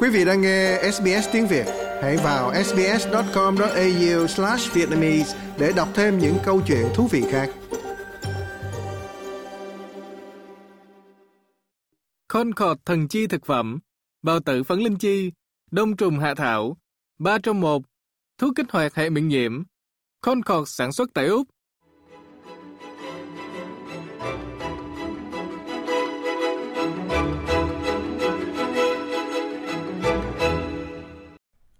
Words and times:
Quý 0.00 0.08
vị 0.08 0.24
đang 0.24 0.40
nghe 0.40 0.90
SBS 0.92 1.28
tiếng 1.32 1.46
Việt, 1.46 1.66
hãy 2.02 2.16
vào 2.16 2.64
sbs.com.au/vietnamese 2.64 5.38
để 5.58 5.72
đọc 5.76 5.88
thêm 5.94 6.18
những 6.18 6.36
câu 6.44 6.62
chuyện 6.66 6.86
thú 6.94 7.08
vị 7.10 7.24
khác. 7.30 7.50
Concord 12.28 12.80
thần 12.84 13.08
chi 13.08 13.26
thực 13.26 13.46
phẩm, 13.46 13.78
bao 14.22 14.40
tử 14.40 14.62
phấn 14.62 14.78
linh 14.78 14.96
chi, 14.96 15.32
đông 15.70 15.96
trùng 15.96 16.18
hạ 16.18 16.34
thảo, 16.34 16.76
ba 17.18 17.38
trong 17.42 17.60
một, 17.60 17.82
thuốc 18.38 18.52
kích 18.56 18.66
hoạt 18.70 18.94
hệ 18.94 19.10
miễn 19.10 19.28
nhiễm. 19.28 19.62
Concord 20.20 20.70
sản 20.70 20.92
xuất 20.92 21.10
tại 21.14 21.26
Úc 21.26 21.48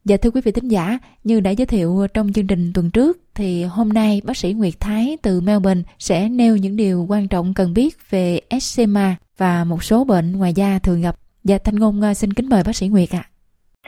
Dạ 0.08 0.16
thưa 0.22 0.30
quý 0.30 0.40
vị 0.44 0.52
thính 0.52 0.70
giả, 0.70 0.98
như 1.24 1.40
đã 1.40 1.50
giới 1.50 1.66
thiệu 1.66 2.06
trong 2.14 2.26
chương 2.34 2.46
trình 2.46 2.72
tuần 2.74 2.90
trước 2.94 3.16
thì 3.34 3.64
hôm 3.64 3.88
nay 3.88 4.20
bác 4.26 4.36
sĩ 4.36 4.52
Nguyệt 4.52 4.74
Thái 4.80 5.16
từ 5.22 5.40
Melbourne 5.46 5.82
sẽ 5.98 6.28
nêu 6.28 6.56
những 6.56 6.76
điều 6.76 7.06
quan 7.08 7.28
trọng 7.28 7.46
cần 7.56 7.74
biết 7.76 7.90
về 8.10 8.40
eczema 8.50 9.16
và 9.38 9.64
một 9.64 9.82
số 9.82 10.04
bệnh 10.04 10.32
ngoài 10.38 10.52
da 10.56 10.78
thường 10.84 11.00
gặp. 11.02 11.14
Dạ 11.44 11.58
Thanh 11.64 11.76
Ngôn 11.76 12.04
à, 12.04 12.14
xin 12.14 12.30
kính 12.32 12.48
mời 12.50 12.62
bác 12.66 12.76
sĩ 12.76 12.88
Nguyệt 12.88 13.08
ạ. 13.12 13.22
À. 13.22 13.28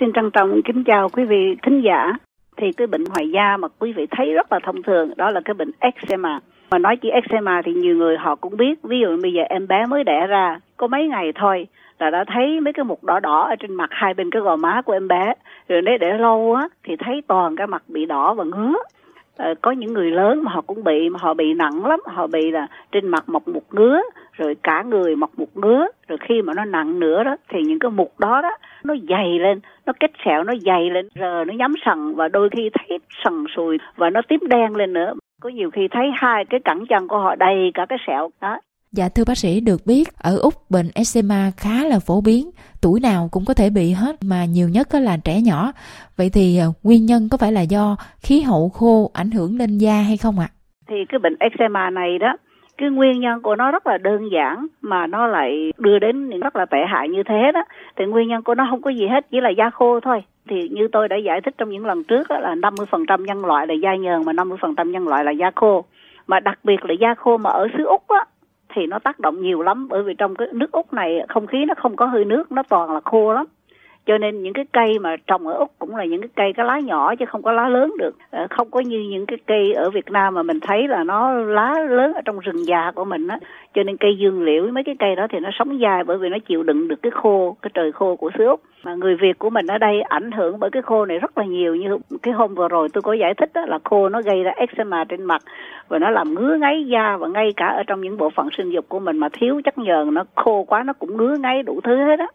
Xin 0.00 0.08
trân 0.14 0.30
trọng 0.34 0.60
kính 0.66 0.84
chào 0.86 1.08
quý 1.08 1.22
vị 1.24 1.42
thính 1.64 1.82
giả. 1.86 2.00
Thì 2.56 2.66
cái 2.76 2.86
bệnh 2.86 3.04
ngoài 3.04 3.26
da 3.34 3.56
mà 3.56 3.68
quý 3.78 3.92
vị 3.96 4.06
thấy 4.10 4.26
rất 4.34 4.52
là 4.52 4.58
thông 4.66 4.82
thường 4.86 5.10
đó 5.16 5.30
là 5.30 5.40
cái 5.44 5.54
bệnh 5.54 5.70
eczema. 5.78 6.40
Mà 6.70 6.78
nói 6.78 6.96
chỉ 6.96 7.10
eczema 7.10 7.62
thì 7.64 7.72
nhiều 7.72 7.96
người 7.96 8.16
họ 8.16 8.34
cũng 8.34 8.56
biết. 8.56 8.82
Ví 8.82 9.00
dụ 9.00 9.16
bây 9.22 9.32
giờ 9.32 9.42
em 9.48 9.68
bé 9.68 9.86
mới 9.86 10.04
đẻ 10.04 10.26
ra 10.26 10.60
có 10.76 10.86
mấy 10.86 11.08
ngày 11.08 11.32
thôi 11.34 11.66
là 11.98 12.10
đã 12.10 12.24
thấy 12.24 12.60
mấy 12.60 12.72
cái 12.72 12.84
mụn 12.84 12.98
đỏ 13.02 13.20
đỏ 13.20 13.46
ở 13.48 13.56
trên 13.56 13.74
mặt 13.74 13.90
hai 13.92 14.14
bên 14.14 14.30
cái 14.30 14.42
gò 14.42 14.56
má 14.56 14.82
của 14.82 14.92
em 14.92 15.08
bé. 15.08 15.34
Rồi 15.68 15.82
nếu 15.82 15.98
để 16.00 16.18
lâu 16.18 16.54
á 16.54 16.68
thì 16.84 16.96
thấy 16.96 17.22
toàn 17.26 17.56
cái 17.56 17.66
mặt 17.66 17.82
bị 17.88 18.06
đỏ 18.06 18.34
và 18.34 18.44
ngứa. 18.44 18.74
À, 19.36 19.54
có 19.62 19.70
những 19.70 19.92
người 19.92 20.10
lớn 20.10 20.42
mà 20.44 20.52
họ 20.52 20.60
cũng 20.60 20.84
bị 20.84 21.08
mà 21.08 21.18
họ 21.22 21.34
bị 21.34 21.54
nặng 21.54 21.86
lắm. 21.86 22.00
Họ 22.06 22.26
bị 22.26 22.50
là 22.50 22.66
trên 22.92 23.08
mặt 23.08 23.28
mọc 23.28 23.48
mụn 23.48 23.62
ngứa 23.70 24.00
rồi 24.32 24.56
cả 24.62 24.82
người 24.82 25.16
mọc 25.16 25.30
mụn 25.36 25.48
ngứa. 25.54 25.86
Rồi 26.08 26.18
khi 26.20 26.42
mà 26.42 26.54
nó 26.54 26.64
nặng 26.64 27.00
nữa 27.00 27.24
đó 27.24 27.36
thì 27.48 27.58
những 27.62 27.78
cái 27.78 27.90
mụn 27.90 28.08
đó 28.18 28.40
đó 28.42 28.50
nó 28.84 28.94
dày 29.08 29.38
lên 29.38 29.60
nó 29.86 29.92
kết 30.00 30.10
sẹo 30.24 30.44
nó 30.44 30.52
dày 30.60 30.90
lên 30.90 31.08
giờ 31.14 31.44
nó 31.46 31.54
nhắm 31.54 31.74
sần. 31.84 32.14
Và 32.14 32.28
đôi 32.28 32.48
khi 32.56 32.70
thấy 32.72 32.98
sần 33.24 33.44
sùi 33.56 33.78
và 33.96 34.10
nó 34.10 34.20
tím 34.28 34.40
đen 34.48 34.76
lên 34.76 34.92
nữa 34.92 35.14
có 35.40 35.48
nhiều 35.48 35.70
khi 35.70 35.88
thấy 35.90 36.06
hai 36.14 36.44
cái 36.50 36.60
cẳng 36.64 36.84
chân 36.88 37.08
của 37.08 37.18
họ 37.18 37.34
đầy 37.34 37.70
cả 37.74 37.86
cái 37.88 37.98
sẹo 38.06 38.30
đó 38.40 38.60
Dạ 38.92 39.08
thưa 39.08 39.24
bác 39.26 39.38
sĩ 39.38 39.60
được 39.60 39.80
biết 39.86 40.04
ở 40.18 40.38
Úc 40.38 40.54
bệnh 40.70 40.86
eczema 40.94 41.50
khá 41.56 41.84
là 41.84 41.98
phổ 41.98 42.20
biến, 42.20 42.50
tuổi 42.82 43.00
nào 43.00 43.28
cũng 43.32 43.44
có 43.44 43.54
thể 43.54 43.70
bị 43.70 43.92
hết 43.92 44.16
mà 44.22 44.44
nhiều 44.44 44.68
nhất 44.68 44.88
là 44.94 45.16
trẻ 45.24 45.40
nhỏ. 45.40 45.72
Vậy 46.16 46.30
thì 46.34 46.58
à, 46.58 46.66
nguyên 46.82 47.06
nhân 47.06 47.28
có 47.30 47.38
phải 47.38 47.52
là 47.52 47.60
do 47.60 47.96
khí 48.22 48.40
hậu 48.40 48.68
khô 48.68 49.10
ảnh 49.14 49.30
hưởng 49.30 49.58
lên 49.58 49.78
da 49.78 50.02
hay 50.02 50.16
không 50.16 50.38
ạ? 50.38 50.48
Thì 50.88 50.96
cái 51.08 51.18
bệnh 51.18 51.36
eczema 51.40 51.90
này 51.90 52.18
đó, 52.18 52.36
cái 52.80 52.90
nguyên 52.90 53.20
nhân 53.20 53.42
của 53.42 53.56
nó 53.56 53.70
rất 53.70 53.86
là 53.86 53.98
đơn 53.98 54.28
giản 54.32 54.66
mà 54.80 55.06
nó 55.06 55.26
lại 55.26 55.72
đưa 55.78 55.98
đến 55.98 56.28
những 56.28 56.40
rất 56.40 56.56
là 56.56 56.64
tệ 56.64 56.78
hại 56.88 57.08
như 57.08 57.22
thế 57.22 57.52
đó. 57.54 57.64
Thì 57.96 58.04
nguyên 58.04 58.28
nhân 58.28 58.42
của 58.42 58.54
nó 58.54 58.66
không 58.70 58.82
có 58.82 58.90
gì 58.90 59.06
hết, 59.06 59.26
chỉ 59.30 59.40
là 59.40 59.50
da 59.50 59.70
khô 59.70 60.00
thôi. 60.00 60.24
Thì 60.48 60.68
như 60.68 60.88
tôi 60.92 61.08
đã 61.08 61.16
giải 61.16 61.40
thích 61.40 61.54
trong 61.58 61.70
những 61.70 61.86
lần 61.86 62.04
trước 62.04 62.28
đó, 62.28 62.38
là 62.40 62.54
50% 62.54 63.24
nhân 63.24 63.44
loại 63.44 63.66
là 63.66 63.74
da 63.74 63.94
nhờn 63.94 64.24
mà 64.24 64.32
50% 64.32 64.90
nhân 64.90 65.08
loại 65.08 65.24
là 65.24 65.30
da 65.30 65.50
khô. 65.54 65.84
Mà 66.26 66.40
đặc 66.40 66.58
biệt 66.64 66.84
là 66.84 66.94
da 67.00 67.14
khô 67.14 67.36
mà 67.36 67.50
ở 67.50 67.68
xứ 67.78 67.84
Úc 67.84 68.08
á, 68.08 68.24
thì 68.74 68.86
nó 68.86 68.98
tác 68.98 69.20
động 69.20 69.42
nhiều 69.42 69.62
lắm 69.62 69.88
bởi 69.88 70.02
vì 70.02 70.14
trong 70.18 70.34
cái 70.34 70.48
nước 70.52 70.72
úc 70.72 70.92
này 70.92 71.26
không 71.28 71.46
khí 71.46 71.64
nó 71.68 71.74
không 71.76 71.96
có 71.96 72.06
hơi 72.06 72.24
nước 72.24 72.52
nó 72.52 72.62
toàn 72.68 72.90
là 72.94 73.00
khô 73.04 73.32
lắm 73.32 73.46
cho 74.10 74.18
nên 74.18 74.42
những 74.42 74.52
cái 74.52 74.64
cây 74.72 74.98
mà 74.98 75.16
trồng 75.26 75.46
ở 75.46 75.54
úc 75.54 75.70
cũng 75.78 75.96
là 75.96 76.04
những 76.04 76.20
cái 76.20 76.28
cây 76.36 76.52
có 76.56 76.62
lá 76.62 76.78
nhỏ 76.78 77.14
chứ 77.14 77.24
không 77.26 77.42
có 77.42 77.52
lá 77.52 77.68
lớn 77.68 77.92
được. 77.98 78.14
Ờ, 78.30 78.46
không 78.50 78.70
có 78.70 78.80
như 78.80 79.00
những 79.10 79.26
cái 79.26 79.38
cây 79.46 79.72
ở 79.72 79.90
việt 79.90 80.10
nam 80.10 80.34
mà 80.34 80.42
mình 80.42 80.60
thấy 80.60 80.88
là 80.88 81.04
nó 81.04 81.32
lá 81.32 81.74
lớn 81.88 82.12
ở 82.14 82.20
trong 82.24 82.38
rừng 82.38 82.66
già 82.66 82.92
của 82.94 83.04
mình 83.04 83.28
á. 83.28 83.38
Cho 83.74 83.82
nên 83.82 83.96
cây 83.96 84.16
dương 84.18 84.42
liễu, 84.42 84.66
mấy 84.66 84.84
cái 84.84 84.96
cây 84.98 85.16
đó 85.16 85.26
thì 85.30 85.38
nó 85.40 85.50
sống 85.58 85.80
dài 85.80 86.04
bởi 86.04 86.18
vì 86.18 86.28
nó 86.28 86.38
chịu 86.48 86.62
đựng 86.62 86.88
được 86.88 87.02
cái 87.02 87.10
khô, 87.10 87.56
cái 87.62 87.70
trời 87.74 87.92
khô 87.92 88.16
của 88.16 88.30
xứ 88.38 88.46
úc. 88.46 88.60
Mà 88.84 88.94
người 88.94 89.16
việt 89.16 89.38
của 89.38 89.50
mình 89.50 89.66
ở 89.66 89.78
đây 89.78 90.02
ảnh 90.02 90.30
hưởng 90.30 90.60
bởi 90.60 90.70
cái 90.70 90.82
khô 90.82 91.06
này 91.06 91.18
rất 91.18 91.38
là 91.38 91.44
nhiều. 91.44 91.76
Như 91.76 91.98
cái 92.22 92.34
hôm 92.34 92.54
vừa 92.54 92.68
rồi 92.68 92.88
tôi 92.92 93.02
có 93.02 93.12
giải 93.12 93.34
thích 93.34 93.50
đó 93.54 93.66
là 93.66 93.78
khô 93.84 94.08
nó 94.08 94.22
gây 94.22 94.42
ra 94.42 94.52
eczema 94.56 95.04
trên 95.04 95.24
mặt 95.24 95.42
và 95.88 95.98
nó 95.98 96.10
làm 96.10 96.34
ngứa 96.34 96.56
ngáy 96.56 96.84
da 96.84 97.16
và 97.16 97.28
ngay 97.28 97.52
cả 97.56 97.66
ở 97.66 97.82
trong 97.86 98.00
những 98.00 98.16
bộ 98.16 98.30
phận 98.30 98.48
sinh 98.56 98.70
dục 98.70 98.84
của 98.88 99.00
mình 99.00 99.18
mà 99.18 99.28
thiếu 99.32 99.60
chất 99.64 99.78
nhờn, 99.78 100.14
nó 100.14 100.24
khô 100.34 100.64
quá 100.68 100.82
nó 100.82 100.92
cũng 100.92 101.16
ngứa 101.16 101.36
ngáy 101.36 101.62
đủ 101.62 101.80
thứ 101.84 101.96
hết 101.96 102.18
á 102.18 102.26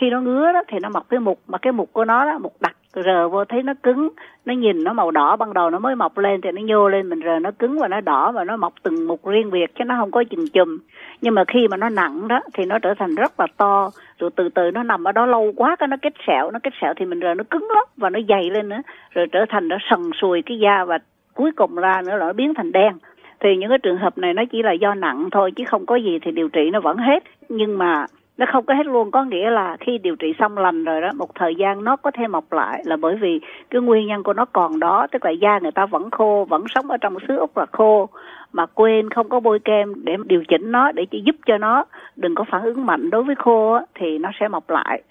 khi 0.00 0.10
nó 0.10 0.20
ngứa 0.20 0.52
đó 0.52 0.62
thì 0.68 0.78
nó 0.82 0.88
mọc 0.88 1.08
cái 1.08 1.20
mục, 1.20 1.38
mà 1.48 1.58
cái 1.58 1.72
mục 1.72 1.92
của 1.92 2.04
nó 2.04 2.24
đó, 2.24 2.38
mục 2.38 2.52
đặc 2.60 2.76
rờ 3.04 3.28
vô 3.28 3.44
thấy 3.44 3.62
nó 3.62 3.72
cứng, 3.82 4.08
nó 4.44 4.54
nhìn 4.54 4.84
nó 4.84 4.92
màu 4.92 5.10
đỏ, 5.10 5.36
ban 5.36 5.54
đầu 5.54 5.70
nó 5.70 5.78
mới 5.78 5.94
mọc 5.94 6.18
lên 6.18 6.40
thì 6.40 6.50
nó 6.52 6.62
nhô 6.62 6.88
lên, 6.88 7.08
mình 7.08 7.20
rờ 7.24 7.38
nó 7.38 7.50
cứng 7.58 7.78
và 7.78 7.88
nó 7.88 8.00
đỏ 8.00 8.32
và 8.32 8.44
nó 8.44 8.56
mọc 8.56 8.72
từng 8.82 9.06
mục 9.06 9.26
riêng 9.26 9.50
biệt 9.50 9.74
chứ 9.74 9.84
nó 9.84 9.94
không 9.98 10.10
có 10.10 10.24
chùm 10.30 10.44
chùm. 10.54 10.78
Nhưng 11.20 11.34
mà 11.34 11.44
khi 11.48 11.68
mà 11.68 11.76
nó 11.76 11.88
nặng 11.88 12.28
đó 12.28 12.40
thì 12.54 12.64
nó 12.64 12.78
trở 12.78 12.94
thành 12.98 13.14
rất 13.14 13.40
là 13.40 13.46
to, 13.56 13.90
rồi 14.18 14.30
từ 14.36 14.48
từ 14.48 14.70
nó 14.70 14.82
nằm 14.82 15.04
ở 15.04 15.12
đó 15.12 15.26
lâu 15.26 15.52
quá 15.56 15.76
cái 15.76 15.88
nó 15.88 15.96
kết 16.02 16.12
sẹo, 16.26 16.50
nó 16.50 16.58
kết 16.62 16.72
sẹo 16.80 16.94
thì 16.96 17.06
mình 17.06 17.20
rờ 17.20 17.34
nó 17.34 17.44
cứng 17.50 17.68
lắm 17.70 17.84
và 17.96 18.10
nó 18.10 18.20
dày 18.28 18.50
lên 18.50 18.68
nữa, 18.68 18.82
rồi 19.10 19.26
trở 19.32 19.44
thành 19.48 19.68
nó 19.68 19.76
sần 19.90 20.10
sùi 20.20 20.42
cái 20.42 20.58
da 20.58 20.84
và 20.84 20.98
cuối 21.34 21.50
cùng 21.56 21.74
ra 21.74 22.02
nữa 22.06 22.16
là 22.16 22.26
nó 22.26 22.32
biến 22.32 22.54
thành 22.54 22.72
đen. 22.72 22.92
Thì 23.40 23.56
những 23.56 23.68
cái 23.68 23.78
trường 23.78 23.98
hợp 23.98 24.18
này 24.18 24.34
nó 24.34 24.42
chỉ 24.52 24.62
là 24.62 24.72
do 24.72 24.94
nặng 24.94 25.28
thôi 25.32 25.52
chứ 25.56 25.64
không 25.64 25.86
có 25.86 25.96
gì 25.96 26.18
thì 26.22 26.32
điều 26.32 26.48
trị 26.48 26.70
nó 26.72 26.80
vẫn 26.80 26.96
hết. 26.96 27.22
Nhưng 27.48 27.78
mà 27.78 28.06
nó 28.38 28.46
không 28.52 28.64
có 28.64 28.74
hết 28.74 28.86
luôn. 28.86 29.10
Có 29.10 29.24
nghĩa 29.24 29.50
là 29.50 29.76
khi 29.80 29.98
điều 29.98 30.16
trị 30.16 30.34
xong 30.38 30.58
lành 30.58 30.84
rồi 30.84 31.00
đó 31.00 31.08
một 31.16 31.34
thời 31.34 31.54
gian 31.54 31.84
nó 31.84 31.96
có 31.96 32.10
thể 32.10 32.26
mọc 32.26 32.52
lại 32.52 32.82
là 32.86 32.96
bởi 32.96 33.16
vì 33.16 33.40
cái 33.70 33.82
nguyên 33.82 34.06
nhân 34.06 34.22
của 34.22 34.32
nó 34.32 34.44
còn 34.44 34.80
đó. 34.80 35.06
Tức 35.12 35.24
là 35.24 35.30
da 35.30 35.58
người 35.58 35.72
ta 35.72 35.86
vẫn 35.86 36.10
khô 36.10 36.46
vẫn 36.48 36.64
sống 36.74 36.90
ở 36.90 36.96
trong 36.96 37.16
xứ 37.28 37.36
úc 37.36 37.56
là 37.56 37.66
khô 37.72 38.08
mà 38.52 38.66
quên 38.66 39.10
không 39.10 39.28
có 39.28 39.40
bôi 39.40 39.58
kem 39.58 40.04
để 40.04 40.16
điều 40.24 40.44
chỉnh 40.48 40.72
nó 40.72 40.92
để 40.92 41.06
chỉ 41.10 41.22
giúp 41.24 41.36
cho 41.46 41.58
nó 41.58 41.84
đừng 42.16 42.34
có 42.34 42.44
phản 42.50 42.62
ứng 42.62 42.86
mạnh 42.86 43.10
đối 43.10 43.22
với 43.22 43.34
khô 43.34 43.72
á, 43.72 43.82
thì 43.94 44.18
nó 44.18 44.30
sẽ 44.40 44.48
mọc 44.48 44.70
lại. 44.70 45.02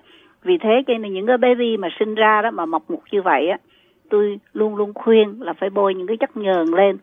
Vì 0.44 0.57
thế 0.57 0.83
cho 0.88 0.94
nên 0.97 1.13
những 1.13 1.27
cái 1.27 1.38
baby 1.38 1.77
mà 1.77 1.88
sinh 1.99 2.15
ra 2.15 2.41
đó 2.41 2.51
mà 2.51 2.65
mọc 2.65 2.83
mục 2.88 3.03
như 3.11 3.21
vậy 3.21 3.49
á 3.49 3.57
tôi 4.09 4.39
luôn 4.53 4.75
luôn 4.75 4.94
khuyên 4.94 5.41
là 5.41 5.53
phải 5.53 5.69
bôi 5.69 5.94
những 5.94 6.07
cái 6.07 6.17
chất 6.17 6.38
nhờn 6.38 6.67
lên 6.67 6.97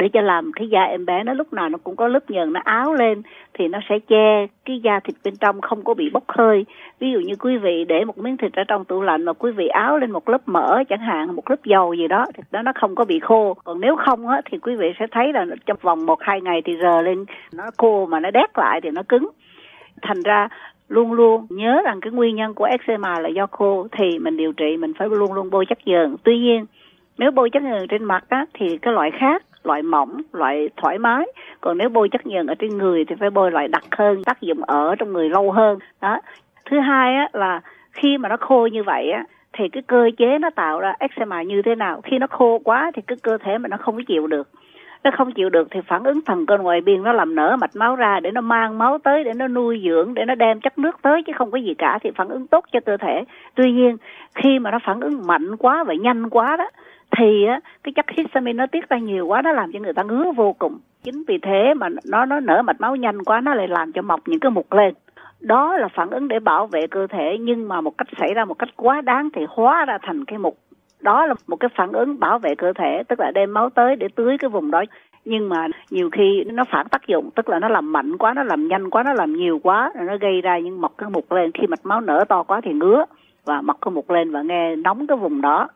để 0.00 0.08
cho 0.08 0.20
làm 0.20 0.52
cái 0.52 0.68
da 0.68 0.82
em 0.82 1.06
bé 1.06 1.24
nó 1.24 1.32
lúc 1.32 1.52
nào 1.52 1.68
nó 1.68 1.78
cũng 1.84 1.96
có 1.96 2.08
lớp 2.08 2.30
nhờn, 2.30 2.52
nó 2.52 2.60
áo 2.64 2.94
lên 2.94 3.22
thì 3.54 3.68
nó 3.68 3.78
sẽ 3.88 3.98
che 3.98 4.46
cái 4.64 4.80
da 4.80 5.00
thịt 5.00 5.16
bên 5.24 5.34
trong 5.40 5.60
không 5.60 5.84
có 5.84 5.94
bị 5.94 6.10
bốc 6.12 6.24
hơi. 6.28 6.64
Ví 7.00 7.12
dụ 7.12 7.20
như 7.20 7.34
quý 7.40 7.56
vị 7.56 7.84
để 7.88 8.04
một 8.04 8.18
miếng 8.18 8.36
thịt 8.36 8.52
ở 8.52 8.64
trong 8.68 8.84
tủ 8.84 9.02
lạnh 9.02 9.24
mà 9.24 9.32
quý 9.32 9.52
vị 9.52 9.66
áo 9.66 9.98
lên 9.98 10.10
một 10.10 10.28
lớp 10.28 10.40
mỡ 10.46 10.82
chẳng 10.88 11.00
hạn, 11.00 11.36
một 11.36 11.50
lớp 11.50 11.64
dầu 11.64 11.94
gì 11.94 12.08
đó 12.08 12.24
thì 12.34 12.42
đó 12.50 12.62
nó 12.62 12.72
không 12.74 12.94
có 12.94 13.04
bị 13.04 13.20
khô. 13.20 13.54
Còn 13.64 13.80
nếu 13.80 13.96
không 13.96 14.28
á, 14.28 14.40
thì 14.50 14.58
quý 14.58 14.76
vị 14.76 14.92
sẽ 14.98 15.06
thấy 15.10 15.32
là 15.32 15.46
trong 15.66 15.76
vòng 15.82 16.06
một, 16.06 16.22
hai 16.22 16.40
ngày 16.40 16.62
thì 16.64 16.72
rờ 16.82 17.02
lên, 17.02 17.24
nó 17.54 17.64
khô 17.78 18.06
mà 18.06 18.20
nó 18.20 18.30
đét 18.30 18.58
lại 18.58 18.80
thì 18.80 18.90
nó 18.90 19.02
cứng. 19.08 19.28
Thành 20.02 20.22
ra 20.22 20.48
luôn 20.88 21.12
luôn 21.12 21.46
nhớ 21.50 21.82
rằng 21.84 22.00
cái 22.00 22.12
nguyên 22.12 22.36
nhân 22.36 22.54
của 22.54 22.64
eczema 22.64 23.20
là 23.20 23.28
do 23.28 23.46
khô 23.46 23.86
thì 23.92 24.18
mình 24.18 24.36
điều 24.36 24.52
trị 24.52 24.76
mình 24.76 24.92
phải 24.98 25.08
luôn 25.08 25.32
luôn 25.32 25.50
bôi 25.50 25.66
chất 25.66 25.78
nhờn. 25.84 26.16
Tuy 26.24 26.38
nhiên, 26.38 26.66
nếu 27.18 27.30
bôi 27.30 27.50
chất 27.50 27.62
nhờn 27.62 27.88
trên 27.88 28.04
mặt 28.04 28.24
á, 28.28 28.46
thì 28.54 28.78
cái 28.78 28.94
loại 28.94 29.10
khác 29.20 29.42
loại 29.64 29.82
mỏng, 29.82 30.20
loại 30.32 30.68
thoải 30.76 30.98
mái. 30.98 31.26
Còn 31.60 31.78
nếu 31.78 31.88
bôi 31.88 32.08
chất 32.08 32.26
nhờn 32.26 32.46
ở 32.46 32.54
trên 32.54 32.78
người 32.78 33.04
thì 33.04 33.14
phải 33.20 33.30
bôi 33.30 33.50
loại 33.50 33.68
đặc 33.68 33.84
hơn, 33.90 34.24
tác 34.24 34.40
dụng 34.40 34.64
ở 34.64 34.94
trong 34.98 35.12
người 35.12 35.28
lâu 35.28 35.52
hơn. 35.52 35.78
Đó. 36.00 36.20
Thứ 36.70 36.80
hai 36.80 37.14
á, 37.14 37.28
là 37.32 37.60
khi 37.92 38.18
mà 38.18 38.28
nó 38.28 38.36
khô 38.36 38.66
như 38.66 38.82
vậy 38.82 39.10
á, 39.10 39.24
thì 39.52 39.68
cái 39.68 39.82
cơ 39.86 40.10
chế 40.18 40.38
nó 40.38 40.50
tạo 40.50 40.80
ra 40.80 40.94
eczema 40.98 41.42
như 41.42 41.62
thế 41.62 41.74
nào? 41.74 42.00
Khi 42.04 42.18
nó 42.18 42.26
khô 42.30 42.60
quá 42.64 42.90
thì 42.94 43.02
cái 43.06 43.18
cơ 43.22 43.38
thể 43.38 43.58
mà 43.58 43.68
nó 43.68 43.76
không 43.76 43.96
có 43.96 44.02
chịu 44.08 44.26
được 44.26 44.48
nó 45.04 45.10
không 45.10 45.32
chịu 45.32 45.50
được 45.50 45.68
thì 45.70 45.80
phản 45.86 46.04
ứng 46.04 46.20
thần 46.26 46.46
cơ 46.46 46.58
ngoài 46.58 46.80
biên 46.80 47.02
nó 47.02 47.12
làm 47.12 47.34
nở 47.34 47.56
mạch 47.60 47.76
máu 47.76 47.96
ra 47.96 48.20
để 48.20 48.30
nó 48.30 48.40
mang 48.40 48.78
máu 48.78 48.98
tới, 48.98 49.24
để 49.24 49.32
nó 49.34 49.48
nuôi 49.48 49.82
dưỡng, 49.84 50.14
để 50.14 50.24
nó 50.24 50.34
đem 50.34 50.60
chất 50.60 50.78
nước 50.78 51.02
tới 51.02 51.22
chứ 51.22 51.32
không 51.36 51.50
có 51.50 51.58
gì 51.58 51.74
cả 51.74 51.98
thì 52.02 52.10
phản 52.16 52.28
ứng 52.28 52.46
tốt 52.46 52.64
cho 52.72 52.80
cơ 52.86 52.96
thể. 52.96 53.24
Tuy 53.54 53.72
nhiên, 53.72 53.96
khi 54.34 54.58
mà 54.58 54.70
nó 54.70 54.78
phản 54.84 55.00
ứng 55.00 55.26
mạnh 55.26 55.56
quá 55.56 55.84
và 55.84 55.94
nhanh 55.94 56.30
quá 56.30 56.56
đó, 56.56 56.70
thì 57.16 57.44
á, 57.46 57.60
cái 57.82 57.92
chất 57.92 58.06
histamine 58.16 58.56
nó 58.56 58.66
tiết 58.66 58.88
ra 58.88 58.98
nhiều 58.98 59.26
quá, 59.26 59.42
nó 59.42 59.52
làm 59.52 59.72
cho 59.72 59.78
người 59.78 59.92
ta 59.92 60.02
ngứa 60.02 60.32
vô 60.36 60.52
cùng. 60.58 60.78
Chính 61.02 61.24
vì 61.28 61.38
thế 61.38 61.74
mà 61.74 61.88
nó 62.10 62.24
nó 62.24 62.40
nở 62.40 62.62
mạch 62.62 62.80
máu 62.80 62.96
nhanh 62.96 63.24
quá, 63.24 63.40
nó 63.40 63.54
lại 63.54 63.68
làm 63.68 63.92
cho 63.92 64.02
mọc 64.02 64.20
những 64.26 64.40
cái 64.40 64.50
mụn 64.50 64.64
lên. 64.70 64.94
Đó 65.40 65.76
là 65.76 65.88
phản 65.88 66.10
ứng 66.10 66.28
để 66.28 66.40
bảo 66.40 66.66
vệ 66.66 66.86
cơ 66.86 67.06
thể, 67.06 67.36
nhưng 67.40 67.68
mà 67.68 67.80
một 67.80 67.98
cách 67.98 68.08
xảy 68.20 68.34
ra 68.34 68.44
một 68.44 68.58
cách 68.58 68.68
quá 68.76 69.00
đáng 69.00 69.28
thì 69.34 69.42
hóa 69.48 69.84
ra 69.84 69.98
thành 70.02 70.24
cái 70.24 70.38
mụn 70.38 70.54
đó 71.00 71.26
là 71.26 71.34
một 71.48 71.56
cái 71.56 71.68
phản 71.76 71.92
ứng 71.92 72.20
bảo 72.20 72.38
vệ 72.38 72.54
cơ 72.54 72.72
thể, 72.72 73.02
tức 73.08 73.20
là 73.20 73.30
đem 73.30 73.54
máu 73.54 73.70
tới 73.70 73.96
để 73.96 74.08
tưới 74.14 74.38
cái 74.38 74.50
vùng 74.50 74.70
đó. 74.70 74.84
Nhưng 75.24 75.48
mà 75.48 75.66
nhiều 75.90 76.10
khi 76.12 76.44
nó 76.44 76.64
phản 76.70 76.88
tác 76.88 77.06
dụng, 77.06 77.30
tức 77.30 77.48
là 77.48 77.58
nó 77.58 77.68
làm 77.68 77.92
mạnh 77.92 78.16
quá, 78.16 78.34
nó 78.34 78.42
làm 78.42 78.68
nhanh 78.68 78.90
quá, 78.90 79.02
nó 79.02 79.12
làm 79.12 79.32
nhiều 79.32 79.58
quá, 79.62 79.92
rồi 79.96 80.06
nó 80.06 80.16
gây 80.20 80.40
ra 80.40 80.58
những 80.58 80.80
mọc 80.80 80.92
cái 80.98 81.10
mụn 81.10 81.24
lên. 81.30 81.52
Khi 81.52 81.66
mạch 81.66 81.86
máu 81.86 82.00
nở 82.00 82.24
to 82.28 82.42
quá 82.42 82.60
thì 82.64 82.72
ngứa 82.72 83.04
và 83.44 83.60
mọc 83.60 83.80
cái 83.80 83.92
mụn 83.92 84.04
lên 84.08 84.30
và 84.30 84.42
nghe 84.42 84.76
nóng 84.76 85.06
cái 85.06 85.16
vùng 85.16 85.40
đó. 85.40 85.68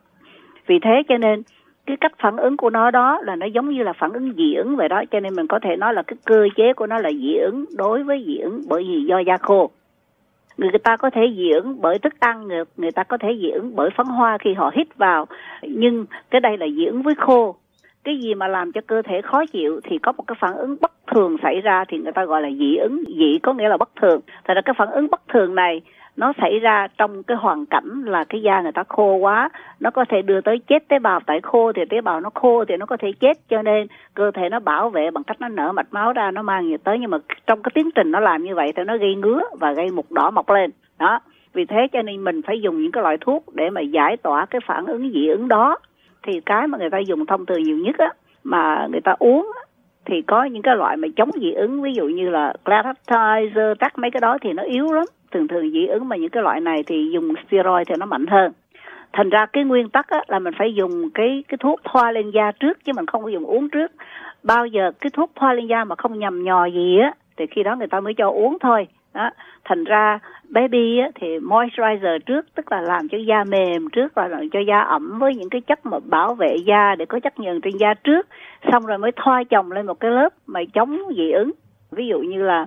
Vì 0.67 0.79
thế 0.79 1.03
cho 1.09 1.17
nên 1.17 1.41
cái 1.85 1.97
cách 1.97 2.11
phản 2.19 2.37
ứng 2.37 2.57
của 2.57 2.69
nó 2.69 2.91
đó 2.91 3.19
là 3.23 3.35
nó 3.35 3.45
giống 3.45 3.69
như 3.69 3.83
là 3.83 3.93
phản 3.93 4.13
ứng 4.13 4.33
dị 4.37 4.53
ứng 4.53 4.75
vậy 4.75 4.89
đó. 4.89 5.03
Cho 5.11 5.19
nên 5.19 5.35
mình 5.35 5.47
có 5.47 5.59
thể 5.59 5.75
nói 5.75 5.93
là 5.93 6.03
cái 6.03 6.17
cơ 6.25 6.47
chế 6.55 6.73
của 6.73 6.87
nó 6.87 6.99
là 6.99 7.11
dị 7.11 7.33
ứng 7.33 7.65
đối 7.77 8.03
với 8.03 8.23
dị 8.27 8.37
ứng 8.37 8.61
bởi 8.69 8.83
vì 8.83 9.03
do 9.03 9.19
da 9.19 9.37
khô 9.37 9.69
người 10.57 10.79
ta 10.83 10.97
có 10.97 11.09
thể 11.09 11.21
dị 11.37 11.51
ứng 11.51 11.81
bởi 11.81 11.99
thức 11.99 12.13
ăn 12.19 12.47
người, 12.47 12.63
người 12.77 12.91
ta 12.91 13.03
có 13.03 13.17
thể 13.17 13.29
dị 13.41 13.49
ứng 13.49 13.75
bởi 13.75 13.89
phấn 13.97 14.05
hoa 14.05 14.37
khi 14.37 14.53
họ 14.53 14.71
hít 14.75 14.97
vào. 14.97 15.25
Nhưng 15.61 16.05
cái 16.29 16.41
đây 16.41 16.57
là 16.57 16.65
dị 16.77 16.85
ứng 16.85 17.01
với 17.01 17.15
khô. 17.15 17.55
Cái 18.03 18.17
gì 18.23 18.33
mà 18.35 18.47
làm 18.47 18.71
cho 18.71 18.81
cơ 18.87 19.01
thể 19.01 19.21
khó 19.21 19.45
chịu 19.45 19.79
thì 19.83 19.97
có 19.97 20.11
một 20.11 20.23
cái 20.27 20.35
phản 20.39 20.53
ứng 20.53 20.75
bất 20.81 20.91
thường 21.15 21.37
xảy 21.43 21.61
ra 21.61 21.83
thì 21.87 21.97
người 21.97 22.11
ta 22.11 22.25
gọi 22.25 22.41
là 22.41 22.49
dị 22.59 22.75
ứng. 22.75 23.03
Dị 23.07 23.39
có 23.43 23.53
nghĩa 23.53 23.69
là 23.69 23.77
bất 23.77 23.89
thường. 24.01 24.19
Thật 24.43 24.53
ra 24.53 24.61
cái 24.65 24.75
phản 24.77 24.91
ứng 24.91 25.07
bất 25.11 25.27
thường 25.27 25.55
này, 25.55 25.81
nó 26.17 26.33
xảy 26.41 26.59
ra 26.59 26.87
trong 26.97 27.23
cái 27.23 27.37
hoàn 27.37 27.65
cảnh 27.65 28.03
là 28.05 28.23
cái 28.23 28.41
da 28.41 28.61
người 28.61 28.71
ta 28.71 28.83
khô 28.87 29.15
quá. 29.15 29.49
Nó 29.79 29.91
có 29.91 30.05
thể 30.09 30.21
đưa 30.21 30.41
tới 30.41 30.59
chết 30.67 30.87
tế 30.87 30.99
bào. 30.99 31.19
Tại 31.25 31.41
khô 31.41 31.71
thì 31.73 31.81
tế 31.89 32.01
bào 32.01 32.19
nó 32.19 32.29
khô 32.33 32.65
thì 32.65 32.77
nó 32.77 32.85
có 32.85 32.97
thể 32.97 33.11
chết. 33.19 33.37
Cho 33.49 33.61
nên 33.61 33.87
cơ 34.13 34.31
thể 34.31 34.49
nó 34.49 34.59
bảo 34.59 34.89
vệ 34.89 35.11
bằng 35.11 35.23
cách 35.23 35.41
nó 35.41 35.47
nở 35.47 35.71
mạch 35.71 35.87
máu 35.91 36.13
ra, 36.13 36.31
nó 36.31 36.41
mang 36.41 36.67
nhiệt 36.67 36.83
tới. 36.83 36.97
Nhưng 36.99 37.09
mà 37.09 37.17
trong 37.47 37.61
cái 37.61 37.71
tiến 37.75 37.89
trình 37.95 38.11
nó 38.11 38.19
làm 38.19 38.43
như 38.43 38.55
vậy 38.55 38.71
thì 38.75 38.83
nó 38.83 38.97
gây 38.97 39.15
ngứa 39.15 39.41
và 39.59 39.73
gây 39.73 39.91
mục 39.91 40.11
đỏ 40.11 40.31
mọc 40.31 40.49
lên. 40.49 40.71
Đó. 40.99 41.19
Vì 41.53 41.65
thế 41.65 41.87
cho 41.91 42.01
nên 42.01 42.23
mình 42.23 42.41
phải 42.47 42.61
dùng 42.61 42.81
những 42.81 42.91
cái 42.91 43.03
loại 43.03 43.17
thuốc 43.21 43.43
để 43.53 43.69
mà 43.69 43.81
giải 43.81 44.17
tỏa 44.17 44.45
cái 44.45 44.61
phản 44.65 44.85
ứng 44.85 45.11
dị 45.13 45.27
ứng 45.27 45.47
đó. 45.47 45.77
Thì 46.23 46.41
cái 46.45 46.67
mà 46.67 46.77
người 46.77 46.89
ta 46.89 46.97
dùng 46.97 47.25
thông 47.25 47.45
thường 47.45 47.63
nhiều 47.63 47.77
nhất 47.77 47.95
á, 47.97 48.09
mà 48.43 48.87
người 48.91 49.01
ta 49.01 49.15
uống 49.19 49.51
thì 50.05 50.21
có 50.21 50.43
những 50.43 50.61
cái 50.61 50.75
loại 50.75 50.97
mà 50.97 51.07
chống 51.15 51.29
dị 51.41 51.51
ứng 51.51 51.81
ví 51.81 51.93
dụ 51.93 52.05
như 52.05 52.29
là 52.29 52.53
Claritin, 52.65 53.73
các 53.79 53.97
mấy 53.97 54.11
cái 54.11 54.21
đó 54.21 54.37
thì 54.41 54.53
nó 54.53 54.63
yếu 54.63 54.91
lắm. 54.91 55.05
Thường 55.31 55.47
thường 55.47 55.71
dị 55.71 55.85
ứng 55.85 56.09
mà 56.09 56.15
những 56.15 56.29
cái 56.29 56.43
loại 56.43 56.61
này 56.61 56.83
thì 56.87 57.09
dùng 57.13 57.33
steroid 57.47 57.87
thì 57.87 57.95
nó 57.99 58.05
mạnh 58.05 58.25
hơn. 58.27 58.51
Thành 59.13 59.29
ra 59.29 59.45
cái 59.45 59.63
nguyên 59.63 59.89
tắc 59.89 60.07
á, 60.07 60.23
là 60.27 60.39
mình 60.39 60.53
phải 60.57 60.73
dùng 60.73 61.09
cái 61.13 61.43
cái 61.47 61.57
thuốc 61.57 61.79
thoa 61.83 62.11
lên 62.11 62.31
da 62.31 62.51
trước 62.51 62.85
chứ 62.85 62.91
mình 62.95 63.05
không 63.05 63.23
có 63.23 63.29
dùng 63.29 63.45
uống 63.45 63.69
trước. 63.69 63.91
Bao 64.43 64.65
giờ 64.65 64.91
cái 64.99 65.09
thuốc 65.13 65.31
thoa 65.35 65.53
lên 65.53 65.67
da 65.67 65.83
mà 65.83 65.95
không 65.95 66.19
nhầm 66.19 66.43
nhò 66.43 66.65
gì 66.65 66.97
á 67.01 67.11
thì 67.37 67.45
khi 67.51 67.63
đó 67.63 67.75
người 67.75 67.87
ta 67.87 67.99
mới 67.99 68.13
cho 68.13 68.29
uống 68.29 68.57
thôi 68.59 68.87
đó. 69.15 69.29
Thành 69.65 69.83
ra 69.83 70.19
baby 70.49 70.99
á, 70.99 71.09
thì 71.15 71.27
moisturizer 71.39 72.19
trước 72.19 72.45
tức 72.55 72.71
là 72.71 72.81
làm 72.81 73.07
cho 73.09 73.17
da 73.17 73.43
mềm 73.43 73.89
trước 73.89 74.13
và 74.15 74.27
làm 74.27 74.49
cho 74.49 74.59
da 74.59 74.79
ẩm 74.79 75.19
với 75.19 75.35
những 75.35 75.49
cái 75.49 75.61
chất 75.61 75.85
mà 75.85 75.99
bảo 75.99 76.35
vệ 76.35 76.55
da 76.65 76.95
để 76.95 77.05
có 77.05 77.19
chất 77.19 77.39
nhờn 77.39 77.61
trên 77.61 77.77
da 77.77 77.93
trước 77.93 78.27
xong 78.71 78.85
rồi 78.85 78.97
mới 78.97 79.11
thoa 79.15 79.43
chồng 79.43 79.71
lên 79.71 79.85
một 79.85 79.99
cái 79.99 80.11
lớp 80.11 80.29
mà 80.47 80.59
chống 80.73 80.99
dị 81.17 81.31
ứng. 81.31 81.51
Ví 81.91 82.07
dụ 82.07 82.19
như 82.19 82.43
là 82.43 82.65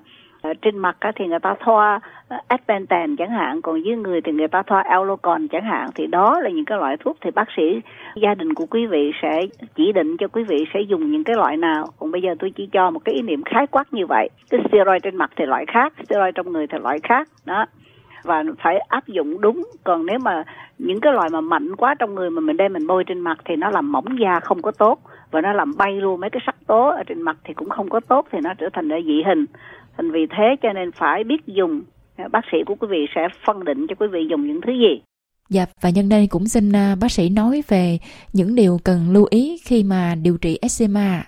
Ờ, 0.48 0.54
trên 0.62 0.78
mặt 0.78 0.96
thì 1.16 1.26
người 1.26 1.38
ta 1.38 1.54
thoa 1.60 2.00
ờ, 2.28 2.36
Advantan 2.48 3.16
chẳng 3.16 3.30
hạn, 3.30 3.62
còn 3.62 3.84
dưới 3.84 3.96
người 3.96 4.20
thì 4.20 4.32
người 4.32 4.48
ta 4.48 4.62
thoa 4.62 4.82
Alocon 4.82 5.48
chẳng 5.48 5.64
hạn. 5.64 5.88
Thì 5.94 6.06
đó 6.06 6.40
là 6.40 6.50
những 6.50 6.64
cái 6.64 6.78
loại 6.78 6.96
thuốc 6.96 7.16
thì 7.20 7.30
bác 7.30 7.48
sĩ, 7.56 7.80
gia 8.16 8.34
đình 8.34 8.54
của 8.54 8.66
quý 8.66 8.86
vị 8.86 9.12
sẽ 9.22 9.46
chỉ 9.74 9.92
định 9.92 10.16
cho 10.16 10.28
quý 10.28 10.44
vị 10.44 10.64
sẽ 10.74 10.80
dùng 10.80 11.10
những 11.10 11.24
cái 11.24 11.36
loại 11.36 11.56
nào. 11.56 11.84
Còn 11.98 12.10
bây 12.10 12.22
giờ 12.22 12.34
tôi 12.38 12.52
chỉ 12.56 12.68
cho 12.72 12.90
một 12.90 13.04
cái 13.04 13.14
ý 13.14 13.22
niệm 13.22 13.42
khái 13.44 13.66
quát 13.66 13.92
như 13.92 14.06
vậy. 14.06 14.28
Cái 14.50 14.60
steroid 14.68 15.02
trên 15.02 15.16
mặt 15.16 15.30
thì 15.36 15.46
loại 15.46 15.64
khác, 15.66 15.92
steroid 16.04 16.34
trong 16.34 16.52
người 16.52 16.66
thì 16.66 16.78
loại 16.78 16.98
khác. 17.02 17.28
Đó. 17.44 17.66
Và 18.24 18.44
phải 18.62 18.78
áp 18.78 19.06
dụng 19.06 19.40
đúng. 19.40 19.62
Còn 19.84 20.06
nếu 20.06 20.18
mà 20.18 20.44
những 20.78 21.00
cái 21.00 21.12
loại 21.12 21.28
mà 21.32 21.40
mạnh 21.40 21.76
quá 21.76 21.94
trong 21.98 22.14
người 22.14 22.30
mà 22.30 22.40
mình 22.40 22.56
đem 22.56 22.72
mình 22.72 22.86
bôi 22.86 23.04
trên 23.04 23.20
mặt 23.20 23.38
thì 23.44 23.56
nó 23.56 23.70
làm 23.70 23.92
mỏng 23.92 24.20
da 24.20 24.40
không 24.40 24.62
có 24.62 24.70
tốt. 24.70 24.98
Và 25.30 25.40
nó 25.40 25.52
làm 25.52 25.72
bay 25.78 26.00
luôn 26.00 26.20
mấy 26.20 26.30
cái 26.30 26.40
sắc 26.46 26.56
tố 26.66 26.88
ở 26.88 27.02
trên 27.06 27.22
mặt 27.22 27.36
thì 27.44 27.54
cũng 27.54 27.68
không 27.68 27.88
có 27.88 28.00
tốt, 28.00 28.26
thì 28.32 28.38
nó 28.42 28.54
trở 28.58 28.68
thành 28.72 28.88
ra 28.88 28.96
dị 29.06 29.22
hình 29.26 29.46
thành 29.98 30.10
vì 30.10 30.26
thế 30.30 30.56
cho 30.62 30.72
nên 30.72 30.92
phải 30.92 31.24
biết 31.24 31.46
dùng 31.46 31.82
bác 32.30 32.44
sĩ 32.52 32.58
của 32.66 32.74
quý 32.74 32.88
vị 32.90 33.06
sẽ 33.14 33.28
phân 33.46 33.64
định 33.64 33.86
cho 33.88 33.94
quý 33.98 34.06
vị 34.12 34.26
dùng 34.30 34.46
những 34.46 34.60
thứ 34.60 34.72
gì 34.72 35.02
Dạ 35.50 35.66
và 35.80 35.90
nhân 35.90 36.08
đây 36.08 36.26
cũng 36.30 36.46
xin 36.46 36.68
uh, 36.68 36.98
bác 37.00 37.10
sĩ 37.10 37.28
nói 37.28 37.62
về 37.68 37.98
những 38.32 38.54
điều 38.54 38.78
cần 38.84 38.98
lưu 39.12 39.26
ý 39.30 39.58
khi 39.66 39.84
mà 39.84 40.14
điều 40.22 40.36
trị 40.40 40.58
eczema. 40.62 41.22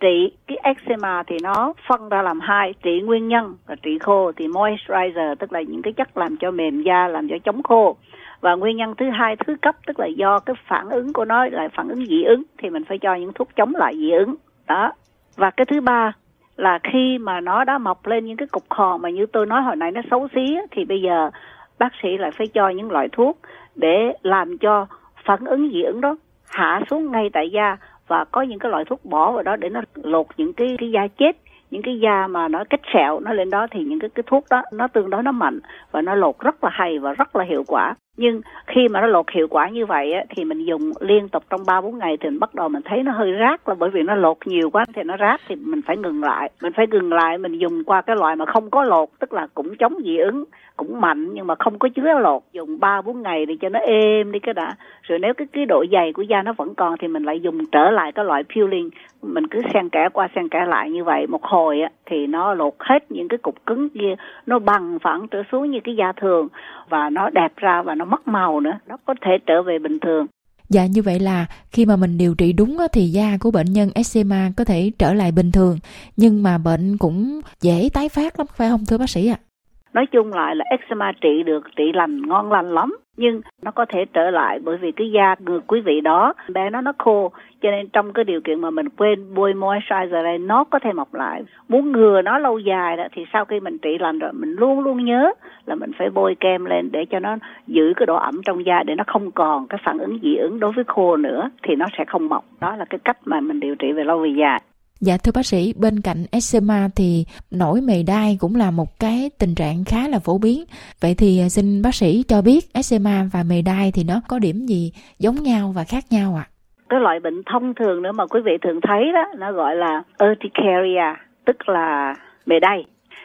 Trị 0.00 0.32
cái 0.46 0.58
eczema 0.62 1.22
thì 1.26 1.36
nó 1.42 1.72
phân 1.88 2.08
ra 2.08 2.22
làm 2.22 2.40
hai, 2.40 2.74
trị 2.82 3.00
nguyên 3.04 3.28
nhân 3.28 3.54
và 3.66 3.74
trị 3.82 3.98
khô 4.00 4.32
thì 4.36 4.46
moisturizer 4.46 5.34
tức 5.34 5.52
là 5.52 5.62
những 5.62 5.82
cái 5.82 5.92
chất 5.92 6.16
làm 6.16 6.36
cho 6.36 6.50
mềm 6.50 6.82
da, 6.82 7.08
làm 7.08 7.28
cho 7.28 7.36
chống 7.44 7.62
khô. 7.62 7.96
Và 8.40 8.54
nguyên 8.54 8.76
nhân 8.76 8.94
thứ 8.98 9.06
hai 9.10 9.36
thứ 9.46 9.56
cấp 9.62 9.76
tức 9.86 10.00
là 10.00 10.06
do 10.06 10.38
cái 10.38 10.56
phản 10.68 10.88
ứng 10.88 11.12
của 11.12 11.24
nó 11.24 11.46
là 11.46 11.68
phản 11.76 11.88
ứng 11.88 12.06
dị 12.06 12.22
ứng 12.24 12.42
thì 12.58 12.70
mình 12.70 12.84
phải 12.84 12.98
cho 12.98 13.14
những 13.14 13.32
thuốc 13.32 13.48
chống 13.56 13.74
lại 13.74 13.94
dị 13.96 14.10
ứng. 14.10 14.34
Đó. 14.66 14.92
Và 15.36 15.50
cái 15.50 15.66
thứ 15.66 15.80
ba 15.80 16.12
là 16.56 16.78
khi 16.82 17.18
mà 17.18 17.40
nó 17.40 17.64
đã 17.64 17.78
mọc 17.78 18.06
lên 18.06 18.24
những 18.24 18.36
cái 18.36 18.48
cục 18.48 18.64
hòn 18.70 19.02
mà 19.02 19.10
như 19.10 19.26
tôi 19.26 19.46
nói 19.46 19.62
hồi 19.62 19.76
nãy 19.76 19.90
nó 19.90 20.00
xấu 20.10 20.28
xí 20.34 20.56
thì 20.70 20.84
bây 20.84 21.02
giờ 21.02 21.30
bác 21.78 21.92
sĩ 22.02 22.08
lại 22.18 22.30
phải 22.38 22.46
cho 22.46 22.68
những 22.68 22.90
loại 22.90 23.08
thuốc 23.12 23.38
để 23.74 24.12
làm 24.22 24.58
cho 24.58 24.86
phản 25.24 25.44
ứng 25.44 25.70
dị 25.72 25.82
ứng 25.82 26.00
đó 26.00 26.16
hạ 26.48 26.80
xuống 26.90 27.12
ngay 27.12 27.30
tại 27.32 27.50
da 27.50 27.76
và 28.08 28.24
có 28.24 28.42
những 28.42 28.58
cái 28.58 28.70
loại 28.70 28.84
thuốc 28.84 29.04
bỏ 29.04 29.32
vào 29.32 29.42
đó 29.42 29.56
để 29.56 29.68
nó 29.68 29.80
lột 29.94 30.26
những 30.36 30.52
cái 30.52 30.76
cái 30.78 30.90
da 30.90 31.06
chết, 31.18 31.36
những 31.70 31.82
cái 31.82 32.00
da 32.00 32.26
mà 32.26 32.48
nó 32.48 32.64
kết 32.70 32.80
sẹo 32.94 33.20
nó 33.20 33.32
lên 33.32 33.50
đó 33.50 33.66
thì 33.70 33.84
những 33.84 33.98
cái 33.98 34.10
cái 34.14 34.22
thuốc 34.26 34.44
đó 34.50 34.62
nó 34.72 34.88
tương 34.88 35.10
đối 35.10 35.22
nó 35.22 35.32
mạnh 35.32 35.60
và 35.90 36.02
nó 36.02 36.14
lột 36.14 36.38
rất 36.38 36.64
là 36.64 36.70
hay 36.72 36.98
và 36.98 37.12
rất 37.12 37.36
là 37.36 37.44
hiệu 37.44 37.64
quả 37.66 37.94
nhưng 38.16 38.40
khi 38.66 38.88
mà 38.88 39.00
nó 39.00 39.06
lột 39.06 39.30
hiệu 39.30 39.46
quả 39.50 39.68
như 39.68 39.86
vậy 39.86 40.12
á, 40.12 40.24
thì 40.36 40.44
mình 40.44 40.64
dùng 40.64 40.92
liên 41.00 41.28
tục 41.28 41.44
trong 41.50 41.60
ba 41.66 41.80
bốn 41.80 41.98
ngày 41.98 42.16
thì 42.20 42.28
mình 42.28 42.40
bắt 42.40 42.54
đầu 42.54 42.68
mình 42.68 42.82
thấy 42.84 43.02
nó 43.02 43.12
hơi 43.12 43.32
rát 43.40 43.68
là 43.68 43.74
bởi 43.74 43.90
vì 43.90 44.02
nó 44.02 44.14
lột 44.14 44.36
nhiều 44.44 44.70
quá. 44.70 44.84
Thì 44.94 45.02
nó 45.02 45.16
rát 45.20 45.40
thì 45.48 45.54
mình 45.54 45.80
phải 45.86 45.96
ngừng 45.96 46.22
lại. 46.22 46.50
Mình 46.62 46.72
phải 46.76 46.86
ngừng 46.86 47.12
lại 47.12 47.38
mình 47.38 47.58
dùng 47.58 47.84
qua 47.84 48.02
cái 48.02 48.16
loại 48.16 48.36
mà 48.36 48.46
không 48.46 48.70
có 48.70 48.84
lột 48.84 49.08
tức 49.18 49.32
là 49.32 49.46
cũng 49.54 49.76
chống 49.76 49.94
dị 50.04 50.16
ứng 50.16 50.44
cũng 50.76 51.00
mạnh 51.00 51.34
nhưng 51.34 51.46
mà 51.46 51.54
không 51.58 51.78
có 51.78 51.88
chứa 51.94 52.18
lột. 52.20 52.42
Dùng 52.52 52.80
ba 52.80 53.02
bốn 53.02 53.22
ngày 53.22 53.46
để 53.46 53.56
cho 53.60 53.68
nó 53.68 53.78
êm 53.78 54.32
đi 54.32 54.38
cái 54.38 54.54
đã. 54.54 54.76
Rồi 55.02 55.18
nếu 55.18 55.34
cái 55.34 55.46
cái 55.52 55.66
độ 55.66 55.84
dày 55.92 56.12
của 56.12 56.22
da 56.22 56.42
nó 56.42 56.52
vẫn 56.52 56.74
còn 56.74 56.94
thì 57.00 57.08
mình 57.08 57.22
lại 57.22 57.40
dùng 57.40 57.66
trở 57.72 57.90
lại 57.90 58.12
cái 58.12 58.24
loại 58.24 58.42
peeling 58.54 58.90
mình 59.22 59.46
cứ 59.46 59.60
xen 59.74 59.88
kẽ 59.88 60.08
qua 60.12 60.28
xen 60.34 60.48
kẽ 60.48 60.64
lại 60.66 60.90
như 60.90 61.04
vậy. 61.04 61.26
Một 61.26 61.44
hồi 61.44 61.80
á, 61.80 61.88
thì 62.06 62.26
nó 62.26 62.54
lột 62.54 62.74
hết 62.78 63.12
những 63.12 63.28
cái 63.28 63.38
cục 63.38 63.66
cứng 63.66 63.88
kia. 63.88 64.14
Nó 64.46 64.58
bằng 64.58 64.98
phẳng 65.02 65.26
trở 65.30 65.42
xuống 65.52 65.70
như 65.70 65.78
cái 65.84 65.96
da 65.96 66.12
thường. 66.12 66.48
Và 66.88 67.10
nó 67.10 67.30
đẹp 67.30 67.52
ra 67.56 67.82
và 67.82 67.94
nó 67.94 68.03
nó 68.04 68.10
mất 68.10 68.28
màu 68.28 68.60
nữa, 68.60 68.78
nó 68.86 68.96
có 69.06 69.14
thể 69.24 69.30
trở 69.46 69.62
về 69.62 69.78
bình 69.78 69.98
thường 70.02 70.26
Dạ 70.68 70.86
như 70.86 71.02
vậy 71.02 71.20
là 71.20 71.46
khi 71.70 71.86
mà 71.86 71.96
mình 71.96 72.18
điều 72.18 72.34
trị 72.34 72.52
đúng 72.52 72.78
thì 72.92 73.08
da 73.08 73.36
của 73.40 73.50
bệnh 73.50 73.72
nhân 73.72 73.90
eczema 73.94 74.50
có 74.56 74.64
thể 74.64 74.90
trở 74.98 75.14
lại 75.14 75.32
bình 75.32 75.52
thường, 75.52 75.78
nhưng 76.16 76.42
mà 76.42 76.58
bệnh 76.58 76.98
cũng 76.98 77.40
dễ 77.60 77.88
tái 77.92 78.08
phát 78.08 78.38
lắm, 78.38 78.46
phải 78.56 78.68
không 78.68 78.86
thưa 78.86 78.98
bác 78.98 79.10
sĩ 79.10 79.26
ạ? 79.26 79.38
À? 79.40 79.53
Nói 79.94 80.06
chung 80.06 80.32
lại 80.32 80.56
là 80.56 80.64
eczema 80.70 81.12
trị 81.12 81.42
được, 81.42 81.76
trị 81.76 81.92
lành, 81.94 82.22
ngon 82.26 82.52
lành 82.52 82.74
lắm. 82.74 82.96
Nhưng 83.16 83.40
nó 83.62 83.70
có 83.70 83.84
thể 83.88 84.04
trở 84.12 84.30
lại 84.30 84.58
bởi 84.64 84.76
vì 84.76 84.92
cái 84.92 85.10
da 85.10 85.34
người, 85.38 85.60
quý 85.66 85.80
vị 85.80 86.00
đó, 86.00 86.32
bé 86.48 86.70
nó 86.70 86.80
nó 86.80 86.92
khô. 86.98 87.30
Cho 87.62 87.70
nên 87.70 87.88
trong 87.88 88.12
cái 88.12 88.24
điều 88.24 88.40
kiện 88.40 88.60
mà 88.60 88.70
mình 88.70 88.88
quên 88.88 89.34
bôi 89.34 89.52
moisturizer 89.52 90.22
này 90.22 90.38
nó 90.38 90.64
có 90.64 90.78
thể 90.78 90.92
mọc 90.92 91.14
lại. 91.14 91.42
Muốn 91.68 91.92
ngừa 91.92 92.22
nó 92.22 92.38
lâu 92.38 92.58
dài 92.58 92.96
đó, 92.96 93.04
thì 93.12 93.24
sau 93.32 93.44
khi 93.44 93.60
mình 93.60 93.78
trị 93.78 93.98
lành 94.00 94.18
rồi, 94.18 94.32
mình 94.32 94.52
luôn 94.58 94.80
luôn 94.80 95.04
nhớ 95.04 95.32
là 95.66 95.74
mình 95.74 95.90
phải 95.98 96.10
bôi 96.10 96.36
kem 96.40 96.64
lên 96.64 96.88
để 96.92 97.04
cho 97.10 97.18
nó 97.18 97.36
giữ 97.66 97.92
cái 97.96 98.06
độ 98.06 98.14
ẩm 98.14 98.40
trong 98.44 98.66
da 98.66 98.82
để 98.82 98.94
nó 98.94 99.04
không 99.06 99.30
còn 99.30 99.66
cái 99.66 99.80
phản 99.84 99.98
ứng 99.98 100.18
dị 100.22 100.36
ứng 100.36 100.60
đối 100.60 100.72
với 100.72 100.84
khô 100.84 101.16
nữa, 101.16 101.50
thì 101.62 101.74
nó 101.76 101.86
sẽ 101.98 102.04
không 102.04 102.28
mọc. 102.28 102.44
Đó 102.60 102.76
là 102.76 102.84
cái 102.84 102.98
cách 103.04 103.16
mà 103.24 103.40
mình 103.40 103.60
điều 103.60 103.74
trị 103.74 103.92
về 103.92 104.04
lâu 104.04 104.18
về 104.18 104.28
dài. 104.28 104.62
Dạ 105.06 105.16
thưa 105.24 105.32
bác 105.34 105.46
sĩ, 105.46 105.72
bên 105.76 106.00
cạnh 106.04 106.20
eczema 106.32 106.88
thì 106.96 107.24
nổi 107.50 107.80
mề 107.80 108.02
đai 108.06 108.36
cũng 108.40 108.56
là 108.56 108.70
một 108.70 108.88
cái 109.00 109.30
tình 109.40 109.54
trạng 109.54 109.84
khá 109.86 110.08
là 110.08 110.18
phổ 110.18 110.38
biến. 110.38 110.64
Vậy 111.02 111.14
thì 111.18 111.40
à, 111.40 111.48
xin 111.48 111.82
bác 111.82 111.94
sĩ 111.94 112.22
cho 112.28 112.42
biết 112.42 112.60
eczema 112.74 113.16
và 113.32 113.42
mề 113.50 113.62
đai 113.62 113.92
thì 113.94 114.02
nó 114.04 114.20
có 114.28 114.38
điểm 114.38 114.56
gì 114.66 114.92
giống 115.18 115.34
nhau 115.34 115.72
và 115.76 115.84
khác 115.84 116.04
nhau 116.10 116.34
ạ? 116.36 116.46
À? 116.46 116.50
Cái 116.88 117.00
loại 117.00 117.20
bệnh 117.20 117.42
thông 117.52 117.74
thường 117.74 118.02
nữa 118.02 118.12
mà 118.12 118.26
quý 118.26 118.40
vị 118.44 118.52
thường 118.62 118.80
thấy 118.88 119.12
đó, 119.14 119.24
nó 119.38 119.52
gọi 119.52 119.76
là 119.76 120.02
urticaria, 120.24 121.08
tức 121.46 121.68
là 121.68 122.14
mề 122.46 122.60
đay. 122.60 122.84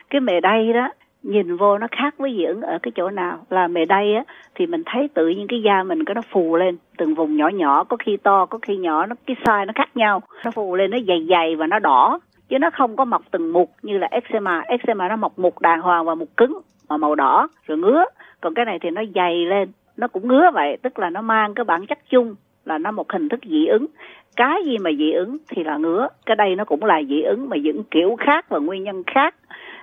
Cái 0.09 0.21
mề 0.21 0.39
đay 0.41 0.74
đó 0.74 0.89
nhìn 1.23 1.55
vô 1.55 1.77
nó 1.77 1.88
khác 1.91 2.15
với 2.17 2.35
dị 2.38 2.43
ứng 2.43 2.61
ở 2.61 2.79
cái 2.83 2.91
chỗ 2.95 3.09
nào. 3.09 3.45
Là 3.49 3.67
mề 3.67 3.85
đây 3.85 4.15
á, 4.15 4.23
thì 4.55 4.65
mình 4.65 4.83
thấy 4.85 5.09
tự 5.13 5.27
nhiên 5.27 5.47
cái 5.47 5.61
da 5.61 5.83
mình 5.83 6.05
cái 6.05 6.15
nó 6.15 6.21
phù 6.31 6.55
lên. 6.55 6.77
Từng 6.97 7.15
vùng 7.15 7.38
nhỏ 7.38 7.47
nhỏ, 7.47 7.83
có 7.83 7.97
khi 7.97 8.17
to, 8.17 8.45
có 8.45 8.59
khi 8.61 8.77
nhỏ, 8.77 9.05
nó, 9.05 9.15
cái 9.25 9.35
size 9.43 9.65
nó 9.65 9.73
khác 9.75 9.89
nhau. 9.95 10.21
Nó 10.45 10.51
phù 10.51 10.75
lên, 10.75 10.91
nó 10.91 10.97
dày 11.07 11.25
dày 11.29 11.55
và 11.55 11.67
nó 11.67 11.79
đỏ. 11.79 12.19
Chứ 12.49 12.59
nó 12.59 12.69
không 12.69 12.95
có 12.95 13.05
mọc 13.05 13.21
từng 13.31 13.53
mục 13.53 13.71
như 13.81 13.97
là 13.97 14.07
eczema. 14.11 14.59
Eczema 14.59 15.07
nó 15.07 15.15
mọc 15.15 15.39
mục 15.39 15.59
đàng 15.59 15.81
hoàng 15.81 16.05
và 16.05 16.15
mục 16.15 16.29
cứng, 16.38 16.59
mà 16.89 16.97
màu 16.97 17.15
đỏ, 17.15 17.47
rồi 17.67 17.77
ngứa. 17.77 18.05
Còn 18.41 18.53
cái 18.53 18.65
này 18.65 18.79
thì 18.81 18.89
nó 18.89 19.01
dày 19.15 19.45
lên, 19.45 19.71
nó 19.97 20.07
cũng 20.07 20.27
ngứa 20.27 20.51
vậy. 20.53 20.77
Tức 20.81 20.99
là 20.99 21.09
nó 21.09 21.21
mang 21.21 21.53
cái 21.53 21.63
bản 21.63 21.85
chất 21.85 21.99
chung, 22.09 22.35
là 22.65 22.77
nó 22.77 22.91
một 22.91 23.11
hình 23.11 23.29
thức 23.29 23.39
dị 23.43 23.65
ứng. 23.65 23.85
Cái 24.35 24.63
gì 24.65 24.77
mà 24.77 24.89
dị 24.97 25.11
ứng 25.11 25.38
thì 25.49 25.63
là 25.63 25.77
ngứa. 25.77 26.07
Cái 26.25 26.35
đây 26.35 26.55
nó 26.55 26.65
cũng 26.65 26.83
là 26.83 27.01
dị 27.09 27.21
ứng 27.21 27.49
mà 27.49 27.57
những 27.57 27.83
kiểu 27.83 28.15
khác 28.19 28.49
và 28.49 28.59
nguyên 28.59 28.83
nhân 28.83 29.03
khác 29.07 29.35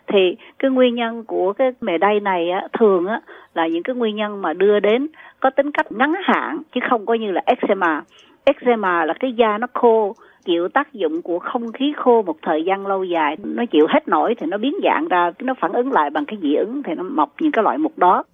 thì 0.06 0.36
cái 0.58 0.70
nguyên 0.70 0.94
nhân 0.94 1.24
của 1.24 1.52
cái 1.52 1.72
mề 1.80 1.98
đay 1.98 2.20
này 2.20 2.50
á, 2.50 2.68
thường 2.78 3.06
á, 3.06 3.20
là 3.54 3.66
những 3.66 3.82
cái 3.82 3.96
nguyên 3.96 4.16
nhân 4.16 4.42
mà 4.42 4.52
đưa 4.52 4.80
đến 4.80 5.06
có 5.40 5.50
tính 5.50 5.70
cách 5.70 5.92
ngắn 5.92 6.14
hạn 6.22 6.62
chứ 6.74 6.80
không 6.88 7.06
có 7.06 7.14
như 7.14 7.32
là 7.32 7.42
eczema. 7.46 8.02
Eczema 8.44 9.04
là 9.04 9.14
cái 9.20 9.32
da 9.32 9.58
nó 9.58 9.66
khô 9.74 10.14
chịu 10.44 10.68
tác 10.68 10.92
dụng 10.92 11.22
của 11.22 11.38
không 11.38 11.72
khí 11.72 11.92
khô 11.96 12.22
một 12.22 12.36
thời 12.42 12.64
gian 12.64 12.86
lâu 12.86 13.04
dài 13.04 13.36
nó 13.44 13.64
chịu 13.66 13.86
hết 13.88 14.08
nổi 14.08 14.34
thì 14.34 14.46
nó 14.46 14.58
biến 14.58 14.74
dạng 14.84 15.08
ra 15.08 15.30
nó 15.38 15.54
phản 15.60 15.72
ứng 15.72 15.92
lại 15.92 16.10
bằng 16.10 16.24
cái 16.24 16.38
dị 16.42 16.54
ứng 16.54 16.82
thì 16.82 16.94
nó 16.94 17.02
mọc 17.02 17.34
những 17.40 17.52
cái 17.52 17.62
loại 17.62 17.78
mục 17.78 17.98
đó. 17.98 18.24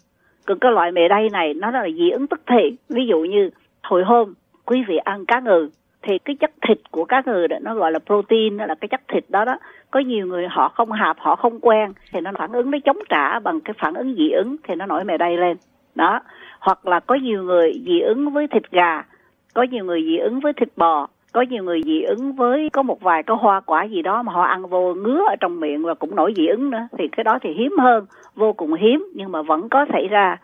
Còn 0.46 0.58
cái 0.58 0.72
loại 0.72 0.92
mề 0.92 1.08
đay 1.08 1.28
này 1.32 1.54
nó 1.54 1.70
là 1.70 1.88
dị 1.96 2.10
ứng 2.10 2.26
tức 2.26 2.40
thì. 2.46 2.76
Ví 2.88 3.06
dụ 3.06 3.18
như 3.18 3.50
hồi 3.82 4.04
hôm 4.04 4.34
quý 4.64 4.84
vị 4.88 4.96
ăn 4.96 5.26
cá 5.26 5.40
ngừ 5.40 5.70
thì 6.02 6.18
cái 6.18 6.36
chất 6.36 6.50
thịt 6.68 6.78
của 6.90 7.04
các 7.04 7.26
người 7.26 7.48
đó, 7.48 7.56
nó 7.62 7.74
gọi 7.74 7.92
là 7.92 7.98
protein, 7.98 8.56
đó 8.56 8.66
là 8.66 8.74
cái 8.74 8.88
chất 8.88 9.00
thịt 9.08 9.24
đó 9.28 9.44
đó. 9.44 9.58
Có 9.90 10.00
nhiều 10.00 10.26
người 10.26 10.46
họ 10.48 10.68
không 10.68 10.90
hợp, 10.90 11.16
họ 11.18 11.36
không 11.36 11.60
quen, 11.60 11.92
thì 12.12 12.20
nó 12.20 12.30
phản 12.38 12.52
ứng, 12.52 12.70
nó 12.70 12.78
chống 12.84 12.98
trả 13.08 13.38
bằng 13.38 13.60
cái 13.60 13.74
phản 13.78 13.94
ứng 13.94 14.14
dị 14.14 14.30
ứng 14.30 14.56
thì 14.64 14.74
nó 14.74 14.86
nổi 14.86 15.04
mề 15.04 15.18
đay 15.18 15.36
lên. 15.36 15.56
Đó. 15.94 16.20
Hoặc 16.60 16.86
là 16.86 17.00
có 17.00 17.14
nhiều 17.14 17.42
người 17.42 17.72
dị 17.86 18.00
ứng 18.00 18.30
với 18.30 18.46
thịt 18.46 18.70
gà, 18.70 19.02
có 19.54 19.62
nhiều 19.62 19.84
người 19.84 20.02
dị 20.02 20.16
ứng 20.16 20.40
với 20.40 20.52
thịt 20.52 20.68
bò, 20.76 21.06
có 21.32 21.42
nhiều 21.42 21.64
người 21.64 21.82
dị 21.82 22.02
ứng 22.02 22.32
với, 22.32 22.68
có 22.72 22.82
một 22.82 23.00
vài 23.00 23.22
cái 23.22 23.36
hoa 23.40 23.60
quả 23.60 23.84
gì 23.84 24.02
đó 24.02 24.22
mà 24.22 24.32
họ 24.32 24.42
ăn 24.42 24.66
vô 24.66 24.94
ngứa 24.94 25.20
ở 25.28 25.36
trong 25.40 25.60
miệng 25.60 25.82
và 25.82 25.94
cũng 25.94 26.16
nổi 26.16 26.32
dị 26.36 26.46
ứng 26.46 26.70
nữa. 26.70 26.88
Thì 26.98 27.08
cái 27.08 27.24
đó 27.24 27.38
thì 27.42 27.50
hiếm 27.52 27.72
hơn, 27.78 28.06
vô 28.34 28.52
cùng 28.52 28.74
hiếm, 28.74 29.06
nhưng 29.14 29.32
mà 29.32 29.42
vẫn 29.42 29.68
có 29.68 29.86
xảy 29.92 30.08
ra. 30.08 30.36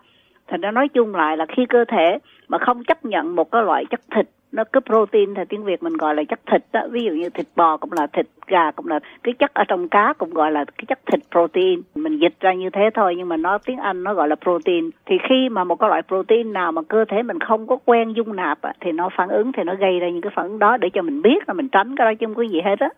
Thành 0.49 0.61
ra 0.61 0.71
nói 0.71 0.89
chung 0.89 1.15
lại 1.15 1.37
là 1.37 1.47
khi 1.47 1.67
cơ 1.67 1.85
thể 1.89 2.19
mà 2.49 2.59
không 2.59 2.85
chấp 2.85 3.05
nhận 3.05 3.37
một 3.37 3.51
cái 3.51 3.63
loại 3.63 3.85
chất 3.91 4.01
thịt 4.15 4.29
nó 4.53 4.65
cái 4.65 4.81
protein 4.87 5.35
thì 5.35 5.43
tiếng 5.49 5.65
Việt 5.65 5.83
mình 5.83 5.97
gọi 5.97 6.15
là 6.15 6.25
chất 6.25 6.41
thịt 6.47 6.63
đó. 6.73 6.81
Ví 6.91 7.05
dụ 7.05 7.11
như 7.11 7.29
thịt 7.31 7.47
bò 7.57 7.77
cũng 7.77 7.93
là 7.93 8.07
thịt, 8.07 8.27
gà 8.47 8.71
cũng 8.71 8.89
là, 8.89 9.01
cái 9.23 9.35
chất 9.39 9.55
ở 9.55 9.65
trong 9.69 9.89
cá 9.89 10.13
cũng 10.19 10.31
gọi 10.31 10.53
là 10.53 10.65
cái 10.65 10.85
chất 10.89 10.99
thịt 11.07 11.21
protein. 11.31 11.83
Mình 11.95 12.19
dịch 12.19 12.35
ra 12.41 12.53
như 12.53 12.71
thế 12.71 12.91
thôi 12.95 13.15
nhưng 13.17 13.29
mà 13.29 13.37
nó, 13.37 13.59
tiếng 13.59 13.79
Anh 13.79 14.03
nó 14.03 14.15
gọi 14.15 14.29
là 14.29 14.37
protein. 14.37 14.91
Thì 15.07 15.17
khi 15.29 15.49
mà 15.49 15.65
một 15.65 15.77
cái 15.77 15.89
loại 15.89 16.03
protein 16.03 16.53
nào 16.53 16.73
mà 16.73 16.83
cơ 16.89 17.05
thể 17.05 17.23
mình 17.23 17.39
không 17.41 17.67
có 17.67 17.77
quen 17.85 18.13
dung 18.13 18.37
nạp 18.37 18.59
thì 18.81 18.93
nó 18.93 19.09
phản 19.17 19.29
ứng, 19.29 19.53
thì 19.53 19.63
nó 19.63 19.75
gây 19.75 20.01
ra 20.01 20.09
những 20.09 20.21
cái 20.21 20.33
phản 20.35 20.49
ứng 20.49 20.59
đó 20.59 20.77
để 20.77 20.91
cho 20.91 21.03
mình 21.03 21.23
biết 21.23 21.49
là 21.49 21.55
mình 21.55 21.69
tránh 21.69 21.97
cái 21.97 22.05
đó 22.05 22.15
chứ 22.15 22.27
không 22.27 22.35
có 22.35 22.43
gì 22.43 22.61
hết 22.65 22.81
á. 22.81 22.89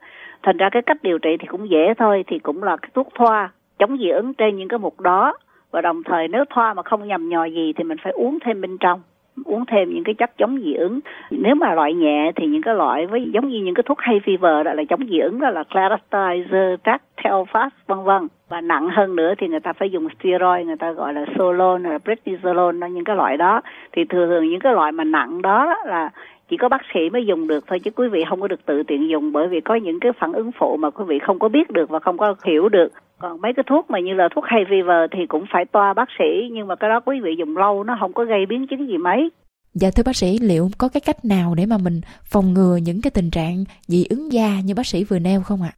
Thành 0.43 0.57
ra 0.57 0.69
cái 0.73 0.83
cách 0.83 1.03
điều 1.03 1.19
trị 1.19 1.37
thì 1.41 1.47
cũng 1.47 1.71
dễ 1.71 1.95
thôi, 1.99 2.25
thì 2.27 2.39
cũng 2.39 2.63
là 2.63 2.77
cái 2.77 2.91
thuốc 2.95 3.09
thoa, 3.15 3.51
chống 3.79 3.99
dị 3.99 4.09
ứng 4.09 4.35
trên 4.35 4.57
những 4.57 4.69
cái 4.69 4.79
mục 4.79 5.01
đó. 5.01 5.35
Và 5.71 5.81
đồng 5.81 6.03
thời 6.03 6.29
nếu 6.29 6.45
thoa 6.51 6.75
mà 6.75 6.83
không 6.83 7.09
nhầm 7.09 7.29
nhò 7.29 7.45
gì 7.45 7.73
thì 7.77 7.85
mình 7.85 7.99
phải 8.03 8.13
uống 8.13 8.39
thêm 8.45 8.61
bên 8.61 8.79
trong 8.79 9.03
uống 9.45 9.67
thêm 9.67 9.91
những 9.95 10.05
cái 10.05 10.15
chất 10.15 10.31
chống 10.39 10.59
dị 10.61 10.75
ứng. 10.75 11.01
Nếu 11.31 11.55
mà 11.55 11.75
loại 11.75 11.95
nhẹ 11.95 12.33
thì 12.37 12.47
những 12.47 12.63
cái 12.63 12.75
loại 12.75 13.07
với 13.07 13.31
giống 13.33 13.49
như 13.49 13.61
những 13.63 13.75
cái 13.75 13.83
thuốc 13.87 13.99
hay 14.01 14.21
fever 14.25 14.63
đó 14.63 14.73
là 14.73 14.85
chống 14.89 15.07
dị 15.11 15.19
ứng 15.19 15.41
đó 15.41 15.51
là 15.51 15.65
Claristizer, 15.71 16.77
Telfast 17.17 17.71
vân 17.87 17.99
vân. 18.05 18.29
Và 18.49 18.61
nặng 18.61 18.89
hơn 18.89 19.17
nữa 19.17 19.35
thì 19.39 19.49
người 19.49 19.61
ta 19.61 19.73
phải 19.73 19.91
dùng 19.91 20.09
steroid 20.19 20.67
người 20.67 20.77
ta 20.77 20.93
gọi 20.93 21.15
là 21.15 21.25
Solon 21.39 21.83
là 21.83 21.99
Prednisolone 21.99 22.91
những 22.91 23.05
cái 23.05 23.17
loại 23.17 23.37
đó. 23.37 23.61
Thì 23.93 24.05
thường 24.05 24.29
thường 24.29 24.49
những 24.49 24.61
cái 24.61 24.73
loại 24.73 24.93
mà 24.93 25.05
nặng 25.05 25.43
đó 25.43 25.77
là 25.87 26.11
chỉ 26.49 26.57
có 26.57 26.69
bác 26.69 26.83
sĩ 26.95 27.11
mới 27.11 27.27
dùng 27.27 27.49
được 27.49 27.65
thôi 27.67 27.79
chứ 27.79 27.91
quý 27.91 28.09
vị 28.09 28.25
không 28.29 28.41
có 28.41 28.49
được 28.49 28.67
tự 28.67 28.83
tiện 28.83 29.09
dùng 29.09 29.33
bởi 29.33 29.49
vì 29.49 29.61
có 29.61 29.75
những 29.75 30.01
cái 30.01 30.13
phản 30.13 30.33
ứng 30.33 30.53
phụ 30.53 30.77
mà 30.77 30.91
quý 30.91 31.05
vị 31.09 31.19
không 31.19 31.39
có 31.39 31.49
biết 31.49 31.71
được 31.71 31.91
và 31.91 31.99
không 31.99 32.19
có 32.19 32.35
hiểu 32.45 32.69
được 32.69 32.89
còn 33.21 33.41
mấy 33.41 33.53
cái 33.57 33.65
thuốc 33.67 33.91
mà 33.91 34.01
như 34.01 34.15
là 34.15 34.29
thuốc 34.35 34.45
hay 34.47 34.65
fever 34.65 35.09
thì 35.11 35.27
cũng 35.27 35.45
phải 35.53 35.65
toa 35.65 35.95
bác 35.95 36.09
sĩ 36.19 36.49
nhưng 36.53 36.67
mà 36.67 36.77
cái 36.77 36.91
đó 36.91 37.01
quý 37.01 37.21
vị 37.21 37.31
dùng 37.39 37.57
lâu 37.57 37.85
nó 37.85 37.97
không 38.01 38.13
có 38.13 38.25
gây 38.25 38.47
biến 38.47 38.67
chứng 38.67 38.89
gì 38.89 38.99
mấy 38.99 39.31
Dạ 39.75 39.89
thưa 39.97 40.03
bác 40.07 40.17
sĩ, 40.17 40.39
liệu 40.43 40.69
có 40.79 40.89
cái 40.93 41.01
cách 41.07 41.25
nào 41.25 41.55
để 41.57 41.67
mà 41.67 41.77
mình 41.85 42.01
phòng 42.33 42.55
ngừa 42.55 42.77
những 42.83 43.01
cái 43.03 43.11
tình 43.15 43.31
trạng 43.31 43.65
dị 43.87 44.05
ứng 44.11 44.33
da 44.33 44.49
như 44.65 44.75
bác 44.77 44.87
sĩ 44.87 45.05
vừa 45.05 45.19
nêu 45.19 45.41
không 45.45 45.63
ạ? 45.63 45.73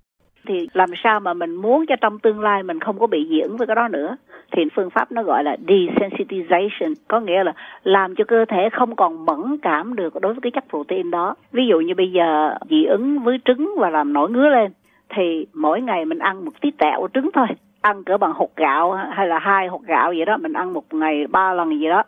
Thì 0.49 0.69
làm 0.73 0.91
sao 1.05 1.21
mà 1.21 1.35
mình 1.35 1.55
muốn 1.55 1.85
cho 1.89 1.97
trong 2.01 2.19
tương 2.19 2.41
lai 2.41 2.63
mình 2.63 2.81
không 2.81 2.99
có 2.99 3.07
bị 3.07 3.27
dị 3.31 3.41
ứng 3.41 3.57
với 3.57 3.67
cái 3.67 3.77
đó 3.77 3.89
nữa? 3.89 4.17
Thì 4.53 4.63
phương 4.77 4.91
pháp 4.91 5.13
nó 5.13 5.23
gọi 5.23 5.45
là 5.45 5.57
desensitization, 5.67 6.95
có 7.09 7.21
nghĩa 7.21 7.45
là 7.45 7.53
làm 7.83 8.15
cho 8.15 8.25
cơ 8.29 8.45
thể 8.49 8.69
không 8.73 8.97
còn 8.97 9.27
mẫn 9.27 9.59
cảm 9.63 9.97
được 9.97 10.21
đối 10.21 10.35
với 10.35 10.41
cái 10.43 10.51
chất 10.51 10.65
protein 10.71 11.11
đó. 11.11 11.35
Ví 11.53 11.63
dụ 11.71 11.81
như 11.81 11.95
bây 11.95 12.13
giờ 12.13 12.55
dị 12.71 12.85
ứng 12.85 13.19
với 13.19 13.39
trứng 13.45 13.75
và 13.79 13.91
làm 13.91 14.13
nổi 14.13 14.31
ngứa 14.31 14.49
lên, 14.49 14.73
thì 15.16 15.47
mỗi 15.54 15.81
ngày 15.81 16.04
mình 16.04 16.19
ăn 16.19 16.45
một 16.45 16.61
tí 16.61 16.71
tẹo 16.71 17.09
trứng 17.14 17.31
thôi. 17.35 17.47
Ăn 17.81 18.04
cỡ 18.04 18.19
bằng 18.19 18.33
hột 18.33 18.57
gạo 18.57 18.92
hay 18.92 19.26
là 19.26 19.38
hai 19.38 19.69
hột 19.69 19.83
gạo 19.83 20.12
vậy 20.16 20.25
đó, 20.25 20.37
mình 20.37 20.52
ăn 20.52 20.73
một 20.73 20.95
ngày 20.95 21.26
ba 21.26 21.52
lần 21.52 21.81
gì 21.81 21.88
đó. 21.88 22.02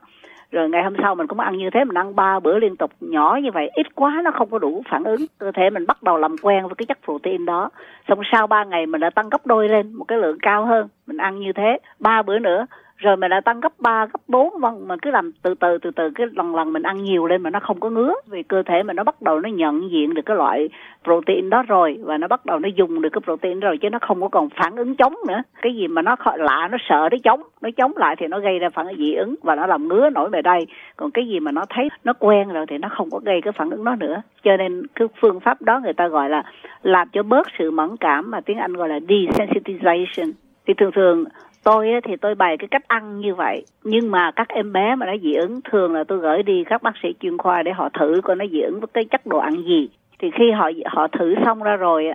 Rồi 0.50 0.68
ngày 0.68 0.82
hôm 0.82 0.94
sau 1.02 1.14
mình 1.14 1.26
cũng 1.26 1.40
ăn 1.40 1.58
như 1.58 1.70
thế, 1.70 1.84
mình 1.84 1.98
ăn 1.98 2.16
ba 2.16 2.40
bữa 2.40 2.58
liên 2.58 2.76
tục, 2.76 2.90
nhỏ 3.00 3.38
như 3.42 3.50
vậy, 3.54 3.70
ít 3.74 3.94
quá 3.94 4.20
nó 4.24 4.30
không 4.30 4.50
có 4.50 4.58
đủ 4.58 4.82
phản 4.90 5.04
ứng. 5.04 5.20
Cơ 5.38 5.52
thể 5.52 5.70
mình 5.70 5.86
bắt 5.86 6.02
đầu 6.02 6.16
làm 6.16 6.36
quen 6.42 6.62
với 6.62 6.74
cái 6.74 6.86
chất 6.86 6.98
protein 7.04 7.46
đó. 7.46 7.70
Xong 8.08 8.20
sau 8.32 8.46
ba 8.46 8.64
ngày 8.64 8.86
mình 8.86 9.00
đã 9.00 9.10
tăng 9.10 9.28
gấp 9.28 9.46
đôi 9.46 9.68
lên, 9.68 9.92
một 9.92 10.04
cái 10.04 10.18
lượng 10.18 10.38
cao 10.42 10.66
hơn, 10.66 10.88
mình 11.06 11.16
ăn 11.16 11.40
như 11.40 11.52
thế. 11.52 11.78
Ba 12.00 12.22
bữa 12.22 12.38
nữa 12.38 12.66
rồi 12.96 13.16
mình 13.16 13.30
lại 13.30 13.40
tăng 13.40 13.60
gấp 13.60 13.72
3, 13.78 14.06
gấp 14.06 14.20
4 14.28 14.60
vân 14.60 14.88
mà 14.88 14.96
cứ 15.02 15.10
làm 15.10 15.32
từ 15.42 15.54
từ 15.54 15.78
từ 15.78 15.90
từ 15.90 16.10
cái 16.14 16.26
lần 16.32 16.54
lần 16.54 16.72
mình 16.72 16.82
ăn 16.82 17.02
nhiều 17.02 17.26
lên 17.26 17.42
mà 17.42 17.50
nó 17.50 17.60
không 17.60 17.80
có 17.80 17.90
ngứa. 17.90 18.14
Vì 18.26 18.42
cơ 18.42 18.62
thể 18.62 18.82
mình 18.82 18.96
nó 18.96 19.04
bắt 19.04 19.22
đầu 19.22 19.40
nó 19.40 19.48
nhận 19.48 19.90
diện 19.90 20.14
được 20.14 20.22
cái 20.26 20.36
loại 20.36 20.68
protein 21.04 21.50
đó 21.50 21.62
rồi 21.62 21.98
và 22.00 22.18
nó 22.18 22.28
bắt 22.28 22.46
đầu 22.46 22.58
nó 22.58 22.68
dùng 22.68 23.02
được 23.02 23.08
cái 23.12 23.20
protein 23.24 23.60
đó 23.60 23.68
rồi 23.68 23.78
chứ 23.78 23.90
nó 23.90 23.98
không 23.98 24.20
có 24.20 24.28
còn 24.28 24.48
phản 24.50 24.76
ứng 24.76 24.96
chống 24.96 25.14
nữa. 25.28 25.42
Cái 25.62 25.74
gì 25.74 25.88
mà 25.88 26.02
nó 26.02 26.16
lạ 26.36 26.68
nó 26.70 26.78
sợ 26.88 27.08
nó 27.10 27.16
chống 27.24 27.42
nó 27.60 27.70
chống 27.76 27.92
lại 27.96 28.16
thì 28.18 28.26
nó 28.26 28.40
gây 28.40 28.58
ra 28.58 28.70
phản 28.70 28.86
ứng 28.86 28.96
dị 28.96 29.14
ứng 29.14 29.34
và 29.42 29.54
nó 29.54 29.66
làm 29.66 29.88
ngứa 29.88 30.10
nổi 30.10 30.30
bề 30.30 30.42
đây. 30.42 30.66
Còn 30.96 31.10
cái 31.10 31.26
gì 31.26 31.40
mà 31.40 31.52
nó 31.52 31.64
thấy 31.70 31.88
nó 32.04 32.12
quen 32.18 32.48
rồi 32.48 32.66
thì 32.68 32.78
nó 32.78 32.88
không 32.88 33.10
có 33.10 33.20
gây 33.24 33.40
cái 33.40 33.52
phản 33.52 33.70
ứng 33.70 33.84
đó 33.84 33.96
nữa. 34.00 34.22
Cho 34.42 34.56
nên 34.56 34.86
cái 34.94 35.08
phương 35.20 35.40
pháp 35.40 35.62
đó 35.62 35.80
người 35.80 35.92
ta 35.92 36.08
gọi 36.08 36.28
là 36.28 36.42
làm 36.82 37.08
cho 37.12 37.22
bớt 37.22 37.46
sự 37.58 37.70
mẫn 37.70 37.96
cảm 37.96 38.30
mà 38.30 38.40
tiếng 38.40 38.58
Anh 38.58 38.72
gọi 38.72 38.88
là 38.88 38.98
desensitization. 38.98 40.32
Thì 40.66 40.74
thường 40.74 40.92
thường 40.92 41.24
tôi 41.64 41.86
thì 42.04 42.16
tôi 42.16 42.34
bày 42.34 42.56
cái 42.58 42.68
cách 42.70 42.88
ăn 42.88 43.20
như 43.20 43.34
vậy. 43.34 43.64
Nhưng 43.84 44.10
mà 44.10 44.30
các 44.30 44.48
em 44.48 44.72
bé 44.72 44.94
mà 44.94 45.06
nó 45.06 45.12
dị 45.22 45.34
ứng, 45.34 45.60
thường 45.70 45.94
là 45.94 46.04
tôi 46.04 46.18
gửi 46.18 46.42
đi 46.42 46.64
các 46.64 46.82
bác 46.82 46.94
sĩ 47.02 47.08
chuyên 47.20 47.38
khoa 47.38 47.62
để 47.62 47.72
họ 47.72 47.88
thử 47.88 48.20
coi 48.24 48.36
nó 48.36 48.44
dị 48.52 48.60
ứng 48.60 48.80
với 48.80 48.88
cái 48.94 49.04
chất 49.04 49.26
đồ 49.26 49.38
ăn 49.38 49.62
gì. 49.62 49.88
Thì 50.18 50.30
khi 50.38 50.50
họ 50.50 50.70
họ 50.86 51.08
thử 51.08 51.34
xong 51.44 51.62
ra 51.62 51.76
rồi 51.76 52.10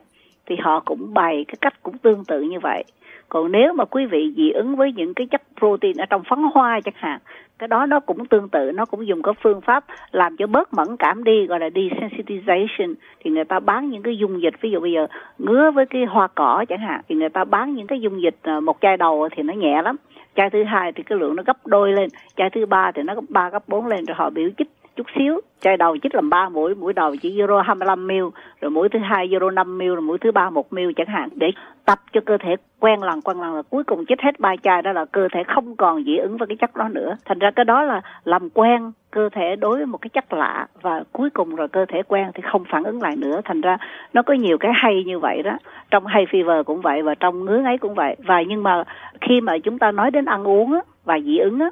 thì 0.45 0.55
họ 0.55 0.79
cũng 0.85 1.13
bày 1.13 1.45
cái 1.47 1.55
cách 1.61 1.73
cũng 1.83 1.97
tương 1.97 2.25
tự 2.25 2.41
như 2.41 2.59
vậy 2.59 2.83
còn 3.29 3.51
nếu 3.51 3.73
mà 3.73 3.85
quý 3.85 4.05
vị 4.05 4.33
dị 4.37 4.51
ứng 4.51 4.75
với 4.75 4.93
những 4.93 5.13
cái 5.13 5.27
chất 5.27 5.41
protein 5.59 5.97
ở 5.97 6.05
trong 6.05 6.21
phấn 6.29 6.39
hoa 6.53 6.79
chẳng 6.85 6.93
hạn, 6.97 7.19
cái 7.59 7.67
đó 7.67 7.85
nó 7.85 7.99
cũng 7.99 8.25
tương 8.25 8.49
tự, 8.49 8.71
nó 8.71 8.85
cũng 8.85 9.07
dùng 9.07 9.21
cái 9.21 9.33
phương 9.43 9.61
pháp 9.61 9.85
làm 10.11 10.37
cho 10.37 10.47
bớt 10.47 10.73
mẫn 10.73 10.97
cảm 10.99 11.23
đi, 11.23 11.45
gọi 11.45 11.59
là 11.59 11.69
desensitization. 11.69 12.93
Thì 13.19 13.31
người 13.31 13.45
ta 13.45 13.59
bán 13.59 13.89
những 13.89 14.03
cái 14.03 14.17
dung 14.17 14.41
dịch, 14.41 14.53
ví 14.61 14.71
dụ 14.71 14.79
bây 14.79 14.91
giờ 14.91 15.07
ngứa 15.37 15.71
với 15.71 15.85
cái 15.85 16.05
hoa 16.05 16.27
cỏ 16.27 16.65
chẳng 16.69 16.79
hạn, 16.79 17.01
thì 17.09 17.15
người 17.15 17.29
ta 17.29 17.43
bán 17.43 17.75
những 17.75 17.87
cái 17.87 18.01
dung 18.01 18.21
dịch 18.21 18.35
ờ, 18.41 18.59
một 18.59 18.77
chai 18.81 18.97
đầu 18.97 19.29
thì 19.35 19.43
nó 19.43 19.53
nhẹ 19.53 19.81
lắm, 19.81 19.95
chai 20.35 20.49
thứ 20.49 20.63
hai 20.63 20.91
thì 20.91 21.03
cái 21.03 21.17
lượng 21.19 21.35
nó 21.35 21.43
gấp 21.45 21.67
đôi 21.67 21.91
lên, 21.93 22.09
chai 22.37 22.49
thứ 22.49 22.65
ba 22.65 22.91
thì 22.95 23.03
nó 23.03 23.15
gấp 23.15 23.21
ba, 23.29 23.49
gấp 23.49 23.67
bốn 23.67 23.85
lên, 23.85 24.05
rồi 24.05 24.15
họ 24.15 24.29
biểu 24.29 24.49
chích 24.57 24.69
chút 24.99 25.07
xíu, 25.17 25.41
chai 25.61 25.77
đầu 25.77 25.97
chích 25.97 26.15
làm 26.15 26.29
ba 26.29 26.49
mũi 26.49 26.75
mũi 26.75 26.93
đầu 26.93 27.15
chỉ 27.21 27.37
euro 27.39 27.61
25 27.61 28.07
ml, 28.07 28.13
rồi 28.61 28.71
mũi 28.71 28.89
thứ 28.89 28.99
hai 28.99 29.27
euro 29.31 29.49
5 29.49 29.77
ml, 29.77 29.87
rồi 29.87 30.01
mũi 30.01 30.17
thứ 30.17 30.31
ba 30.31 30.49
một 30.49 30.73
ml 30.73 30.91
chẳng 30.95 31.07
hạn, 31.07 31.29
để 31.35 31.51
tập 31.89 31.99
cho 32.13 32.21
cơ 32.25 32.37
thể 32.37 32.55
quen 32.79 33.03
lần 33.03 33.21
quen 33.21 33.41
lần 33.41 33.55
là 33.55 33.61
cuối 33.69 33.83
cùng 33.83 34.05
chích 34.05 34.21
hết 34.21 34.39
ba 34.39 34.55
chai 34.63 34.81
đó 34.81 34.91
là 34.91 35.05
cơ 35.05 35.27
thể 35.33 35.43
không 35.43 35.75
còn 35.75 36.03
dị 36.03 36.17
ứng 36.17 36.37
với 36.37 36.47
cái 36.47 36.57
chất 36.57 36.75
đó 36.75 36.87
nữa. 36.87 37.17
Thành 37.25 37.39
ra 37.39 37.51
cái 37.51 37.65
đó 37.65 37.83
là 37.83 38.01
làm 38.23 38.49
quen 38.49 38.91
cơ 39.11 39.29
thể 39.29 39.55
đối 39.55 39.77
với 39.77 39.85
một 39.85 39.97
cái 39.97 40.09
chất 40.09 40.33
lạ 40.33 40.67
và 40.81 41.03
cuối 41.11 41.29
cùng 41.29 41.55
rồi 41.55 41.67
cơ 41.67 41.85
thể 41.85 42.01
quen 42.07 42.31
thì 42.33 42.41
không 42.51 42.63
phản 42.69 42.83
ứng 42.83 43.01
lại 43.01 43.15
nữa. 43.15 43.41
Thành 43.45 43.61
ra 43.61 43.77
nó 44.13 44.21
có 44.21 44.33
nhiều 44.33 44.57
cái 44.57 44.71
hay 44.75 45.03
như 45.03 45.19
vậy 45.19 45.43
đó. 45.43 45.57
Trong 45.91 46.05
hay 46.05 46.25
fever 46.25 46.63
cũng 46.63 46.81
vậy 46.81 47.01
và 47.01 47.15
trong 47.15 47.45
ngứa 47.45 47.63
ấy 47.63 47.77
cũng 47.77 47.93
vậy. 47.93 48.15
Và 48.25 48.41
nhưng 48.47 48.63
mà 48.63 48.83
khi 49.21 49.41
mà 49.41 49.57
chúng 49.57 49.79
ta 49.79 49.91
nói 49.91 50.11
đến 50.11 50.25
ăn 50.25 50.47
uống 50.47 50.73
á, 50.73 50.81
và 51.05 51.19
dị 51.19 51.37
ứng 51.37 51.59
á, 51.59 51.69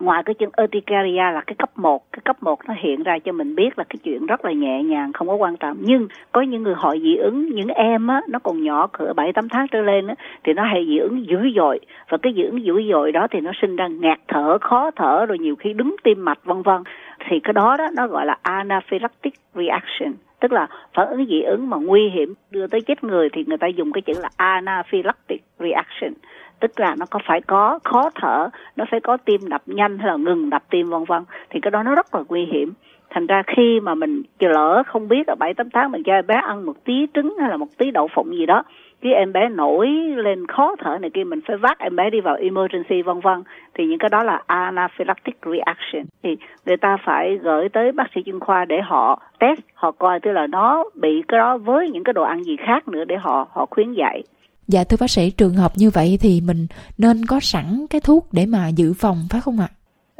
ngoài 0.00 0.22
cái 0.22 0.34
chân 0.34 0.50
urticaria 0.62 1.32
là 1.34 1.42
cái 1.46 1.54
cấp 1.58 1.70
1, 1.78 2.12
cái 2.12 2.20
cấp 2.24 2.42
1 2.42 2.58
nó 2.68 2.74
hiện 2.82 3.02
ra 3.02 3.18
cho 3.18 3.32
mình 3.32 3.54
biết 3.54 3.78
là 3.78 3.84
cái 3.84 3.96
chuyện 4.04 4.26
rất 4.26 4.44
là 4.44 4.52
nhẹ 4.52 4.82
nhàng, 4.82 5.12
không 5.12 5.28
có 5.28 5.34
quan 5.34 5.56
trọng. 5.56 5.76
Nhưng 5.80 6.08
có 6.32 6.40
những 6.40 6.62
người 6.62 6.74
họ 6.76 6.94
dị 6.96 7.16
ứng, 7.16 7.48
những 7.54 7.68
em 7.68 8.06
á, 8.06 8.20
nó 8.28 8.38
còn 8.38 8.62
nhỏ 8.62 8.86
cỡ 8.86 9.12
7 9.16 9.32
8 9.32 9.48
tháng 9.48 9.66
trở 9.68 9.82
lên 9.82 10.06
á, 10.06 10.14
thì 10.44 10.52
nó 10.52 10.64
hay 10.64 10.84
dị 10.86 10.98
ứng 10.98 11.26
dữ 11.26 11.38
dội 11.56 11.80
và 12.08 12.18
cái 12.18 12.32
dị 12.36 12.42
ứng 12.42 12.64
dữ 12.64 12.82
dội 12.90 13.12
đó 13.12 13.26
thì 13.30 13.40
nó 13.40 13.50
sinh 13.60 13.76
ra 13.76 13.86
ngạt 13.88 14.18
thở, 14.28 14.58
khó 14.60 14.90
thở 14.96 15.26
rồi 15.26 15.38
nhiều 15.38 15.56
khi 15.56 15.72
đứng 15.72 15.96
tim 16.02 16.24
mạch 16.24 16.44
vân 16.44 16.62
vân. 16.62 16.82
Thì 17.28 17.40
cái 17.40 17.52
đó 17.52 17.76
đó 17.78 17.88
nó 17.96 18.06
gọi 18.06 18.26
là 18.26 18.36
anaphylactic 18.42 19.34
reaction 19.54 20.12
tức 20.42 20.52
là 20.52 20.66
phản 20.94 21.08
ứng 21.08 21.26
dị 21.26 21.40
ứng 21.42 21.70
mà 21.70 21.76
nguy 21.76 22.08
hiểm 22.08 22.34
đưa 22.50 22.66
tới 22.66 22.80
chết 22.80 23.04
người 23.04 23.28
thì 23.32 23.44
người 23.46 23.58
ta 23.58 23.66
dùng 23.66 23.92
cái 23.92 24.02
chữ 24.02 24.12
là 24.22 24.28
anaphylactic 24.36 25.42
reaction 25.58 26.12
tức 26.62 26.80
là 26.80 26.94
nó 26.98 27.06
có 27.10 27.18
phải 27.26 27.40
có 27.40 27.78
khó 27.84 28.10
thở, 28.14 28.48
nó 28.76 28.84
phải 28.90 29.00
có 29.00 29.16
tim 29.16 29.40
đập 29.48 29.62
nhanh 29.66 29.98
hay 29.98 30.06
là 30.06 30.16
ngừng 30.16 30.50
đập 30.50 30.62
tim, 30.70 30.90
vân 30.90 31.04
vân. 31.04 31.22
Thì 31.50 31.60
cái 31.60 31.70
đó 31.70 31.82
nó 31.82 31.94
rất 31.94 32.14
là 32.14 32.20
nguy 32.28 32.44
hiểm. 32.44 32.72
Thành 33.10 33.26
ra 33.26 33.42
khi 33.46 33.80
mà 33.80 33.94
mình 33.94 34.22
lỡ 34.38 34.82
không 34.86 35.08
biết 35.08 35.26
ở 35.26 35.34
bảy 35.34 35.54
tám 35.54 35.70
tháng 35.70 35.92
mình 35.92 36.02
cho 36.02 36.12
em 36.12 36.26
bé 36.26 36.34
ăn 36.34 36.66
một 36.66 36.84
tí 36.84 37.06
trứng 37.14 37.36
hay 37.40 37.50
là 37.50 37.56
một 37.56 37.66
tí 37.78 37.90
đậu 37.90 38.08
phụng 38.14 38.36
gì 38.36 38.46
đó, 38.46 38.62
cái 39.02 39.12
em 39.12 39.32
bé 39.32 39.48
nổi 39.48 39.88
lên 40.16 40.46
khó 40.46 40.76
thở 40.78 40.98
này 40.98 41.10
kia, 41.10 41.24
mình 41.24 41.40
phải 41.46 41.56
vác 41.56 41.78
em 41.78 41.96
bé 41.96 42.10
đi 42.10 42.20
vào 42.20 42.36
emergency, 42.36 43.02
vân 43.02 43.20
vân. 43.20 43.42
Thì 43.74 43.86
những 43.86 43.98
cái 43.98 44.08
đó 44.08 44.22
là 44.22 44.42
anaphylactic 44.46 45.36
reaction. 45.44 46.04
Thì 46.22 46.36
người 46.66 46.76
ta 46.76 46.96
phải 47.04 47.38
gửi 47.42 47.68
tới 47.68 47.92
bác 47.92 48.06
sĩ 48.14 48.22
chuyên 48.26 48.40
khoa 48.40 48.64
để 48.64 48.80
họ 48.80 49.22
test, 49.38 49.60
họ 49.74 49.90
coi, 49.90 50.20
tức 50.20 50.32
là 50.32 50.46
nó 50.46 50.84
bị 50.94 51.22
cái 51.28 51.38
đó 51.38 51.58
với 51.58 51.90
những 51.90 52.04
cái 52.04 52.12
đồ 52.12 52.22
ăn 52.22 52.44
gì 52.44 52.56
khác 52.56 52.88
nữa 52.88 53.04
để 53.04 53.16
họ 53.16 53.46
họ 53.52 53.66
khuyến 53.70 53.92
dạy. 53.92 54.22
Dạ 54.68 54.84
thưa 54.88 54.96
bác 55.00 55.10
sĩ, 55.10 55.30
trường 55.30 55.54
hợp 55.54 55.72
như 55.76 55.90
vậy 55.94 56.18
thì 56.20 56.40
mình 56.46 56.66
nên 56.98 57.16
có 57.28 57.40
sẵn 57.40 57.64
cái 57.90 58.00
thuốc 58.00 58.26
để 58.32 58.46
mà 58.46 58.68
dự 58.68 58.92
phòng 58.96 59.16
phải 59.30 59.40
không 59.40 59.60
ạ? 59.60 59.68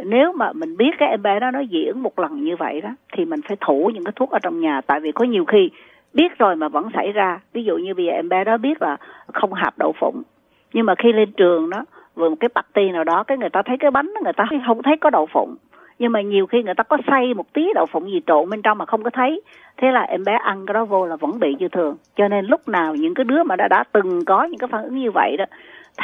Nếu 0.04 0.32
mà 0.32 0.52
mình 0.52 0.76
biết 0.76 0.90
cái 0.98 1.08
em 1.08 1.22
bé 1.22 1.40
đó 1.40 1.50
nó 1.50 1.60
diễn 1.60 2.02
một 2.02 2.18
lần 2.18 2.44
như 2.44 2.56
vậy 2.58 2.80
đó 2.80 2.88
thì 3.16 3.24
mình 3.24 3.40
phải 3.48 3.56
thủ 3.66 3.90
những 3.94 4.04
cái 4.04 4.12
thuốc 4.16 4.30
ở 4.30 4.38
trong 4.42 4.60
nhà 4.60 4.80
tại 4.86 5.00
vì 5.00 5.12
có 5.12 5.24
nhiều 5.24 5.44
khi 5.44 5.70
biết 6.14 6.38
rồi 6.38 6.56
mà 6.56 6.68
vẫn 6.68 6.88
xảy 6.94 7.12
ra. 7.12 7.40
Ví 7.52 7.64
dụ 7.64 7.76
như 7.76 7.94
bây 7.94 8.06
giờ 8.06 8.12
em 8.12 8.28
bé 8.28 8.44
đó 8.44 8.56
biết 8.56 8.82
là 8.82 8.96
không 9.32 9.52
hạp 9.52 9.78
đậu 9.78 9.92
phụng 10.00 10.22
nhưng 10.72 10.86
mà 10.86 10.94
khi 10.98 11.12
lên 11.12 11.32
trường 11.32 11.70
đó 11.70 11.84
vừa 12.14 12.28
một 12.28 12.36
cái 12.40 12.48
party 12.48 12.92
nào 12.92 13.04
đó 13.04 13.24
cái 13.26 13.38
người 13.38 13.50
ta 13.50 13.62
thấy 13.66 13.76
cái 13.80 13.90
bánh 13.90 14.10
người 14.24 14.32
ta 14.36 14.44
không 14.66 14.82
thấy 14.82 14.96
có 15.00 15.10
đậu 15.10 15.28
phụng 15.32 15.56
nhưng 15.98 16.12
mà 16.12 16.20
nhiều 16.20 16.46
khi 16.46 16.62
người 16.62 16.74
ta 16.74 16.82
có 16.82 16.98
xay 17.06 17.34
một 17.34 17.52
tí 17.52 17.62
đậu 17.74 17.86
phụng 17.86 18.10
gì 18.10 18.20
trộn 18.26 18.50
bên 18.50 18.62
trong 18.62 18.78
mà 18.78 18.86
không 18.86 19.02
có 19.02 19.10
thấy. 19.10 19.40
Thế 19.76 19.88
là 19.92 20.00
em 20.00 20.24
bé 20.24 20.32
ăn 20.32 20.66
cái 20.66 20.74
đó 20.74 20.84
vô 20.84 21.06
là 21.06 21.16
vẫn 21.16 21.38
bị 21.38 21.54
như 21.58 21.68
thường 21.68 21.96
cho 22.16 22.28
nên 22.28 22.46
lúc 22.46 22.68
nào 22.68 22.94
những 22.94 23.14
cái 23.14 23.24
đứa 23.24 23.42
mà 23.42 23.56
đã 23.56 23.68
đã 23.68 23.84
từng 23.92 24.24
có 24.24 24.44
những 24.44 24.58
cái 24.58 24.68
phản 24.72 24.84
ứng 24.84 24.98
như 24.98 25.10
vậy 25.10 25.36
đó, 25.36 25.44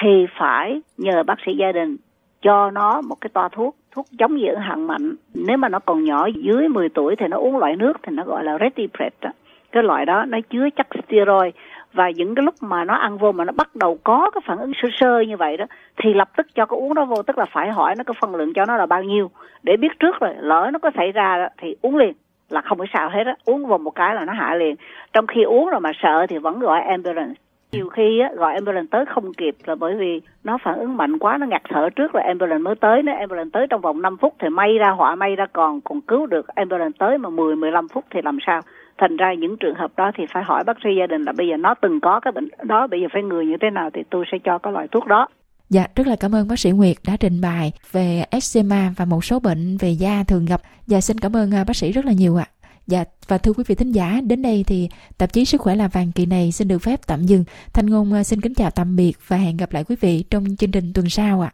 thì 0.00 0.26
phải 0.38 0.80
nhờ 0.96 1.22
bác 1.22 1.38
sĩ 1.46 1.52
gia 1.56 1.72
đình 1.72 1.96
cho 2.42 2.70
nó 2.70 3.00
một 3.00 3.16
cái 3.20 3.30
toa 3.32 3.48
thuốc 3.48 3.76
thuốc 3.98 4.06
chống 4.18 4.38
dị 4.38 4.46
ứng 4.46 4.60
hạn 4.60 4.86
mạnh. 4.86 5.14
Nếu 5.34 5.56
mà 5.56 5.68
nó 5.68 5.78
còn 5.78 6.04
nhỏ, 6.04 6.26
dưới 6.34 6.68
10 6.68 6.88
tuổi 6.88 7.16
thì 7.16 7.26
nó 7.28 7.36
uống 7.36 7.56
loại 7.56 7.76
nước 7.76 7.92
thì 8.02 8.12
nó 8.16 8.24
gọi 8.24 8.44
là 8.44 8.58
Retipret 8.60 9.14
đó. 9.20 9.30
cái 9.72 9.82
loại 9.82 10.06
đó 10.06 10.24
nó 10.28 10.38
chứa 10.50 10.68
chất 10.76 10.86
steroid 11.06 11.54
và 11.92 12.10
những 12.10 12.34
cái 12.34 12.44
lúc 12.44 12.54
mà 12.60 12.84
nó 12.84 12.94
ăn 12.94 13.18
vô 13.18 13.32
mà 13.32 13.44
nó 13.44 13.52
bắt 13.56 13.76
đầu 13.76 13.98
có 14.04 14.30
cái 14.34 14.40
phản 14.46 14.58
ứng 14.58 14.72
sơ 14.82 14.88
sơ 15.00 15.20
như 15.20 15.36
vậy 15.36 15.56
đó 15.56 15.64
thì 15.96 16.14
lập 16.14 16.28
tức 16.36 16.46
cho 16.54 16.66
cái 16.66 16.78
uống 16.78 16.94
nó 16.94 17.04
vô 17.04 17.22
tức 17.22 17.38
là 17.38 17.46
phải 17.52 17.70
hỏi 17.70 17.94
nó 17.98 18.04
cái 18.04 18.14
phân 18.20 18.34
lượng 18.34 18.52
cho 18.54 18.64
nó 18.64 18.76
là 18.76 18.86
bao 18.86 19.02
nhiêu. 19.02 19.30
Để 19.62 19.76
biết 19.76 19.98
trước 19.98 20.20
rồi 20.20 20.34
lỡ 20.40 20.70
nó 20.72 20.78
có 20.78 20.90
xảy 20.96 21.12
ra 21.12 21.38
đó, 21.38 21.48
thì 21.58 21.76
uống 21.82 21.96
liền 21.96 22.12
là 22.50 22.60
không 22.60 22.78
có 22.78 22.86
sao 22.92 23.10
hết 23.10 23.26
á. 23.26 23.34
Uống 23.44 23.66
vào 23.66 23.78
một 23.78 23.90
cái 23.90 24.14
là 24.14 24.24
nó 24.24 24.32
hạ 24.32 24.54
liền. 24.54 24.74
Trong 25.12 25.26
khi 25.26 25.42
uống 25.42 25.70
rồi 25.70 25.80
mà 25.80 25.90
sợ 26.02 26.26
thì 26.28 26.38
vẫn 26.38 26.58
gọi 26.58 26.80
ambulance. 26.80 27.34
Nhiều 27.72 27.88
khi 27.88 28.20
á, 28.20 28.30
gọi 28.34 28.54
ambulance 28.54 28.88
tới 28.90 29.04
không 29.06 29.34
kịp 29.34 29.56
là 29.64 29.74
bởi 29.74 29.94
vì 29.94 30.20
nó 30.44 30.58
phản 30.64 30.78
ứng 30.78 30.96
mạnh 30.96 31.18
quá 31.18 31.38
nó 31.38 31.46
ngạt 31.46 31.62
thở 31.68 31.90
trước 31.90 32.12
rồi 32.12 32.22
ambulance 32.22 32.62
mới 32.62 32.74
tới. 32.74 33.02
Nếu 33.02 33.14
ambulance 33.14 33.50
tới 33.52 33.66
trong 33.70 33.80
vòng 33.80 34.02
5 34.02 34.16
phút 34.16 34.34
thì 34.38 34.48
may 34.48 34.78
ra 34.78 34.90
họa 34.90 35.14
may 35.14 35.36
ra 35.36 35.46
còn 35.52 35.80
còn 35.80 36.00
cứu 36.00 36.26
được 36.26 36.48
ambulance 36.48 36.96
tới 36.98 37.18
mà 37.18 37.28
10 37.28 37.56
15 37.56 37.88
phút 37.88 38.04
thì 38.10 38.20
làm 38.22 38.38
sao? 38.46 38.60
Thành 38.98 39.16
ra 39.16 39.34
những 39.34 39.56
trường 39.60 39.74
hợp 39.74 39.90
đó 39.96 40.10
thì 40.16 40.24
phải 40.32 40.42
hỏi 40.44 40.64
bác 40.64 40.76
sĩ 40.84 40.90
gia 40.98 41.06
đình 41.06 41.22
là 41.22 41.32
bây 41.32 41.48
giờ 41.48 41.56
nó 41.56 41.74
từng 41.82 42.00
có 42.00 42.20
cái 42.20 42.32
bệnh 42.32 42.48
đó 42.62 42.86
bây 42.86 43.00
giờ 43.00 43.06
phải 43.12 43.22
người 43.22 43.46
như 43.46 43.56
thế 43.62 43.70
nào 43.70 43.90
thì 43.94 44.02
tôi 44.10 44.24
sẽ 44.32 44.38
cho 44.44 44.58
cái 44.58 44.72
loại 44.72 44.88
thuốc 44.88 45.06
đó 45.06 45.28
Dạ, 45.70 45.86
rất 45.94 46.06
là 46.06 46.16
cảm 46.20 46.34
ơn 46.34 46.48
bác 46.48 46.58
sĩ 46.58 46.70
Nguyệt 46.70 46.96
đã 47.06 47.16
trình 47.20 47.40
bày 47.40 47.72
về 47.92 48.24
eczema 48.30 48.92
và 48.96 49.04
một 49.04 49.24
số 49.24 49.40
bệnh 49.40 49.76
về 49.76 49.90
da 49.90 50.24
thường 50.28 50.44
gặp. 50.44 50.60
Dạ, 50.86 51.00
xin 51.00 51.18
cảm 51.18 51.36
ơn 51.36 51.54
à, 51.54 51.64
bác 51.64 51.76
sĩ 51.76 51.92
rất 51.92 52.04
là 52.04 52.12
nhiều 52.12 52.36
ạ. 52.36 52.46
Dạ, 52.86 53.04
và 53.28 53.38
thưa 53.38 53.52
quý 53.52 53.64
vị 53.66 53.74
thính 53.74 53.92
giả, 53.92 54.20
đến 54.26 54.42
đây 54.42 54.64
thì 54.66 54.88
tạp 55.18 55.32
chí 55.32 55.44
Sức 55.44 55.60
khỏe 55.60 55.76
là 55.76 55.88
vàng 55.88 56.12
kỳ 56.14 56.26
này 56.26 56.52
xin 56.52 56.68
được 56.68 56.78
phép 56.78 57.00
tạm 57.06 57.22
dừng. 57.22 57.44
Thanh 57.74 57.86
Ngôn 57.86 58.12
à, 58.12 58.24
xin 58.24 58.40
kính 58.40 58.54
chào 58.54 58.70
tạm 58.70 58.96
biệt 58.96 59.12
và 59.28 59.36
hẹn 59.36 59.56
gặp 59.56 59.72
lại 59.72 59.84
quý 59.88 59.96
vị 60.00 60.24
trong 60.30 60.44
chương 60.58 60.70
trình 60.70 60.92
tuần 60.94 61.08
sau 61.08 61.40
ạ. 61.40 61.52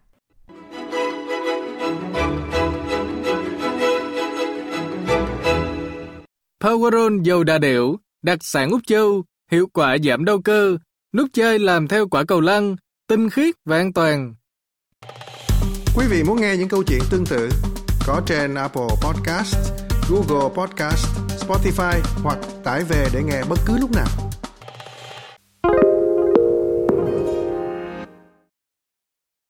Powerol 6.65 7.23
dầu 7.23 7.45
đa 7.45 7.59
điểu, 7.59 7.97
đặc 8.23 8.39
sản 8.43 8.71
Úc 8.71 8.81
Châu, 8.87 9.25
hiệu 9.51 9.67
quả 9.73 9.97
giảm 10.05 10.25
đau 10.25 10.43
cơ, 10.43 10.77
nút 11.15 11.29
chơi 11.33 11.59
làm 11.59 11.89
theo 11.89 12.09
quả 12.09 12.25
cầu 12.25 12.41
lăn, 12.41 12.77
tinh 13.09 13.31
khiết 13.31 13.55
và 13.65 13.77
an 13.77 13.93
toàn. 13.93 14.35
Quý 15.97 16.07
vị 16.11 16.23
muốn 16.23 16.41
nghe 16.41 16.57
những 16.57 16.69
câu 16.69 16.83
chuyện 16.83 17.01
tương 17.11 17.27
tự 17.27 17.49
có 18.07 18.23
trên 18.27 18.55
Apple 18.55 18.89
Podcast, 19.03 19.57
Google 20.11 20.55
Podcast, 20.55 21.07
Spotify 21.47 22.01
hoặc 22.23 22.39
tải 22.65 22.85
về 22.85 23.09
để 23.15 23.23
nghe 23.23 23.43
bất 23.49 23.59
cứ 23.67 23.79
lúc 23.79 23.91
nào. 23.91 24.24